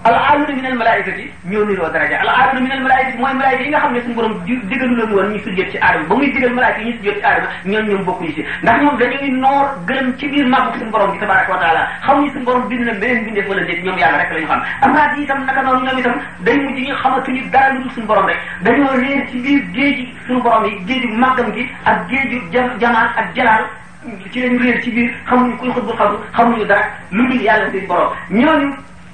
al 0.08 0.14
aaminu 0.20 0.52
min 0.56 0.64
al 0.70 0.74
malaayikati 0.80 1.24
ñoo 1.50 1.64
niroo 1.68 1.88
daraja 1.94 2.16
al 2.24 2.28
aaminu 2.32 2.60
min 2.66 2.72
al 2.76 2.80
malaayikati 2.86 3.18
mooy 3.20 3.32
malaayika 3.38 3.64
yi 3.64 3.70
nga 3.70 3.80
xam 3.82 3.92
ne 3.94 4.00
suñu 4.02 4.14
borom 4.18 4.34
digalu 4.70 4.94
leen 4.98 5.10
woon 5.18 5.28
ñu 5.34 5.38
sujjóot 5.44 5.68
ci 5.72 5.76
aadama 5.80 6.04
ba 6.08 6.14
muy 6.18 6.28
digal 6.34 6.52
malaayika 6.58 6.80
yi 6.80 6.84
ñu 6.88 6.94
sujjóot 7.00 7.16
ci 7.16 7.20
aadama 7.28 7.48
ñoom 7.70 7.84
ñoom 7.88 8.02
bokkuñu 8.08 8.32
si 8.36 8.42
ndax 8.62 8.76
ñoom 8.84 8.96
dañuy 9.00 9.28
noor 9.40 9.66
gërëm 9.88 10.08
ci 10.18 10.24
biir 10.32 10.46
màggu 10.52 10.70
suñu 10.78 10.90
borom 10.94 11.10
bi 11.12 11.18
tabaraka 11.18 11.50
wa 11.52 11.60
taala 11.64 11.82
xamuñu 12.06 12.30
suñu 12.32 12.44
borom 12.44 12.62
bind 12.68 12.82
na 12.86 12.92
beneen 13.00 13.22
bindeef 13.24 13.48
wala 13.48 13.62
déet 13.68 13.80
ñoom 13.84 13.96
yàlla 13.98 14.18
rek 14.18 14.30
la 14.34 14.40
xam 14.48 14.60
amaat 14.84 15.12
yi 15.16 15.20
itam 15.24 15.40
naka 15.46 15.60
noonu 15.62 15.82
ñoom 15.86 15.98
itam 15.98 16.14
day 16.44 16.56
mujj 16.58 16.78
ñu 16.88 16.94
xamatuñu 17.02 17.42
dara 17.50 17.68
lu 17.74 17.78
dul 17.84 17.90
suñu 17.92 18.06
borom 18.06 18.26
rek 18.26 18.38
dañoo 18.62 18.94
réer 19.02 19.20
ci 19.30 19.36
biir 19.40 19.62
géeji 19.72 20.04
suñu 20.26 20.40
borom 20.42 20.64
yi 20.64 20.70
géeju 20.84 21.08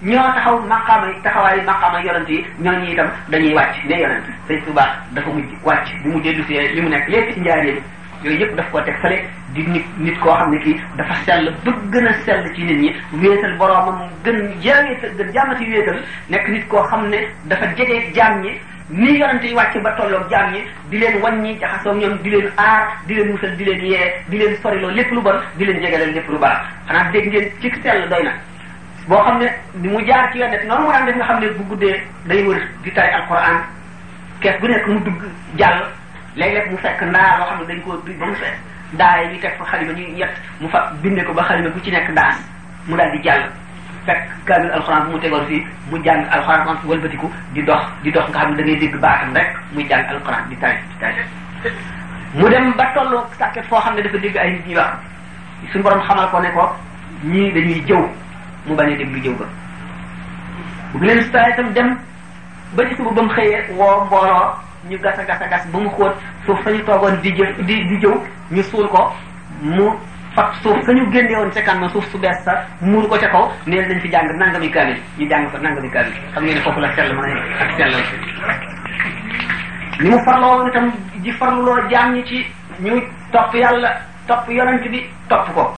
ñoo 0.02 0.16
taxaw 0.32 0.54
maqaama 0.64 1.06
yi 1.08 1.20
taxawaayu 1.22 1.62
maqaama 1.62 2.00
yonent 2.00 2.26
yi 2.28 2.42
ñi 2.58 2.92
itam 2.92 3.08
dañuy 3.28 3.52
wàcc 3.54 3.74
ne 3.84 4.00
yonent 4.00 4.26
sëñ 4.48 4.60
Tuubaa 4.64 4.90
dafa 5.12 5.30
mujj 5.30 5.52
wàcc 5.64 5.86
bi 6.02 6.08
mu 6.10 6.20
dellu 6.22 6.42
si 6.46 6.54
li 6.54 6.80
mu 6.80 6.88
nekk 6.88 7.06
lépp 7.08 7.34
ci 7.34 7.40
njaareen 7.40 7.76
yooyu 8.22 8.40
yëpp 8.40 8.54
daf 8.56 8.70
koo 8.70 8.80
teg 8.80 8.96
fële 9.02 9.18
di 9.52 9.62
nit 9.68 9.84
nit 9.98 10.18
koo 10.20 10.32
xam 10.36 10.50
ne 10.52 10.58
kii 10.60 10.80
dafa 10.96 11.14
sell 11.26 11.52
ba 11.64 11.72
gën 11.92 12.06
a 12.08 12.12
sell 12.24 12.52
ci 12.54 12.62
nit 12.64 12.78
ñi 12.82 12.92
wéetal 13.20 13.56
boroomam 13.58 13.98
gën 14.24 14.38
jaawéetal 14.62 15.10
gën 15.18 15.32
jàmmati 15.34 15.64
wéetal 15.70 16.00
nekk 16.30 16.48
nit 16.48 16.66
koo 16.68 16.82
xam 16.88 17.08
ne 17.10 17.18
dafa 17.44 17.66
jege 17.76 18.12
jaam 18.14 18.40
ñi 18.40 18.52
ni 18.88 19.18
yonente 19.20 19.46
yi 19.48 19.54
wàcc 19.54 19.82
ba 19.82 19.90
tolloog 19.98 20.24
jaam 20.30 20.50
ñi 20.54 20.60
di 20.90 20.96
leen 20.98 21.20
wàññi 21.22 21.58
jaxasoo 21.60 21.92
ñoom 21.94 22.16
di 22.22 22.30
leen 22.30 22.50
aar 22.56 22.88
di 23.06 23.14
leen 23.16 23.30
musal 23.32 23.54
di 23.56 23.64
leen 23.66 23.84
yee 23.86 24.14
di 24.30 24.38
leen 24.38 24.56
soriloo 24.62 24.90
lépp 24.92 25.12
lu 25.12 25.20
ba 25.22 25.42
di 25.58 25.64
leen 25.66 25.78
jege 25.80 25.98
leen 25.98 26.14
lépp 26.14 26.28
lu 26.30 26.38
baax 26.38 26.58
dégg 27.12 27.26
ngeen 27.28 27.48
ci 27.60 27.70
sell 27.82 28.08
doy 28.08 28.22
na 28.22 28.32
boo 29.08 29.22
xam 29.24 29.38
ne 29.38 29.46
mu 29.80 30.00
jaar 30.06 30.28
ci 30.32 30.38
yoon 30.40 30.50
def 30.50 30.64
noonu 30.66 30.84
mu 30.84 30.90
daan 30.92 31.06
def 31.06 31.16
nga 31.16 31.24
xam 31.26 31.40
ne 31.40 31.48
bu 31.56 31.64
guddee 31.68 32.00
day 32.26 32.42
wër 32.44 32.60
di 32.84 32.90
tari 32.90 33.08
alquran 33.12 33.60
kees 34.40 34.60
bu 34.60 34.66
nekk 34.68 34.86
mu 34.88 35.00
dugg 35.04 35.22
jàll 35.56 35.80
léeg-léeg 36.36 36.70
mu 36.70 36.76
fekk 36.76 37.02
naa 37.02 37.38
loo 37.38 37.46
xam 37.46 37.58
ne 37.60 37.64
dañ 37.68 37.80
koo 37.84 37.92
ba 38.18 38.26
mu 38.26 38.34
fekk 38.34 38.58
ndaa 38.92 39.16
yi 39.20 39.28
ñu 39.32 39.38
teg 39.40 39.52
fa 39.58 39.64
xalima 39.64 39.92
ñu 39.92 40.16
yett 40.20 40.30
mu 40.60 40.68
fa 40.68 40.92
binde 41.02 41.22
ko 41.24 41.32
ba 41.32 41.42
xalima 41.42 41.68
bu 41.70 41.80
ci 41.80 41.90
nekk 41.90 42.10
ndaan 42.10 42.34
mu 42.86 42.96
daal 42.96 43.10
di 43.12 43.18
jàll 43.24 43.42
fekk 44.06 44.20
kaamil 44.44 44.70
alxuraan 44.72 45.04
bu 45.06 45.12
mu 45.12 45.18
tegoon 45.18 45.46
fii 45.48 45.62
mu 45.90 45.96
jàng 46.04 46.28
alxuraan 46.30 46.68
am 46.68 46.76
di 47.54 47.62
dox 47.62 47.82
di 48.02 48.10
dox 48.12 48.28
nga 48.30 48.38
xam 48.40 48.56
da 48.56 48.62
ngay 48.62 48.76
dégg 48.76 49.00
baatam 49.00 49.34
rek 49.34 49.48
muy 49.72 49.84
jàng 49.88 50.06
alxuraan 50.08 50.48
di 50.48 50.56
tari 50.56 50.76
di 51.00 51.70
mu 52.34 52.48
dem 52.48 52.72
ba 52.76 52.84
tolloo 52.94 53.26
sàkket 53.38 53.64
foo 53.68 53.80
xam 53.80 53.94
ne 53.94 54.02
dafa 54.02 54.18
dégg 54.18 54.36
ay 54.36 54.50
nit 54.52 54.66
ñuy 54.66 54.76
wax 54.76 54.92
suñu 55.72 55.82
borom 55.82 56.02
xamal 56.08 56.28
ko 56.32 56.40
ne 56.40 56.50
ko 56.50 56.76
ñii 57.24 57.52
dañuy 57.52 57.82
jëw 57.86 58.06
mu 58.66 58.74
bañ 58.76 58.96
dem 58.98 59.12
bi 59.14 59.20
jëw 59.24 59.32
ba 59.40 59.46
bu 60.92 61.04
leen 61.04 61.22
staa 61.22 61.48
itam 61.50 61.72
dem 61.72 61.88
ba 62.76 62.82
ci 62.88 62.94
bu 63.02 63.10
bam 63.14 63.26
mu 63.26 63.34
wo 63.78 64.04
mboro 64.04 64.54
ñu 64.88 64.96
gas 65.02 65.18
a 65.18 65.24
gas 65.50 65.66
bu 65.68 65.78
mu 65.80 65.90
xoot 65.90 66.14
fu 66.44 66.54
fa 66.62 66.70
togon 66.84 67.20
di 67.20 67.32
jëf 67.32 67.56
di 67.66 67.86
di 67.88 67.96
jëw 68.00 68.14
ñu 68.50 68.62
sul 68.62 68.86
ko 68.88 69.12
mu 69.60 69.96
fat 70.34 70.52
suuf 70.62 70.78
ka 70.86 70.92
ñu 70.92 71.10
génne 71.12 71.36
woon 71.36 71.50
ca 71.50 71.62
kanma 71.62 71.88
suuf 71.88 72.06
su 72.10 72.18
bees 72.18 72.36
sa 72.44 72.64
muur 72.80 73.08
ko 73.08 73.16
ca 73.18 73.28
kaw 73.28 73.50
neel 73.66 73.86
dañ 73.88 74.00
fi 74.00 74.08
jàng 74.10 74.28
nangami 74.38 74.70
kaamil 74.70 74.98
ñu 75.18 75.28
jàng 75.28 75.50
ko 75.52 75.58
nangami 75.58 75.90
kaamil 75.90 76.12
xam 76.34 76.44
ngeen 76.44 76.62
foofu 76.62 76.80
la 76.80 76.92
sell 76.94 77.14
ma 77.14 77.22
a 77.22 77.64
ak 77.64 77.70
sell 77.78 77.94
ni 80.00 80.10
mu 80.10 80.18
farloo 80.24 80.56
woon 80.56 80.68
itam 80.68 80.90
ji 81.24 81.30
farluloo 81.32 81.88
jaam 81.90 82.14
ñi 82.14 82.22
ci 82.24 82.46
ñu 82.84 83.00
topp 83.32 83.54
yàlla 83.54 83.96
topp 84.26 84.48
yonent 84.50 84.88
bi 84.90 85.06
topp 85.28 85.52
ko 85.54 85.68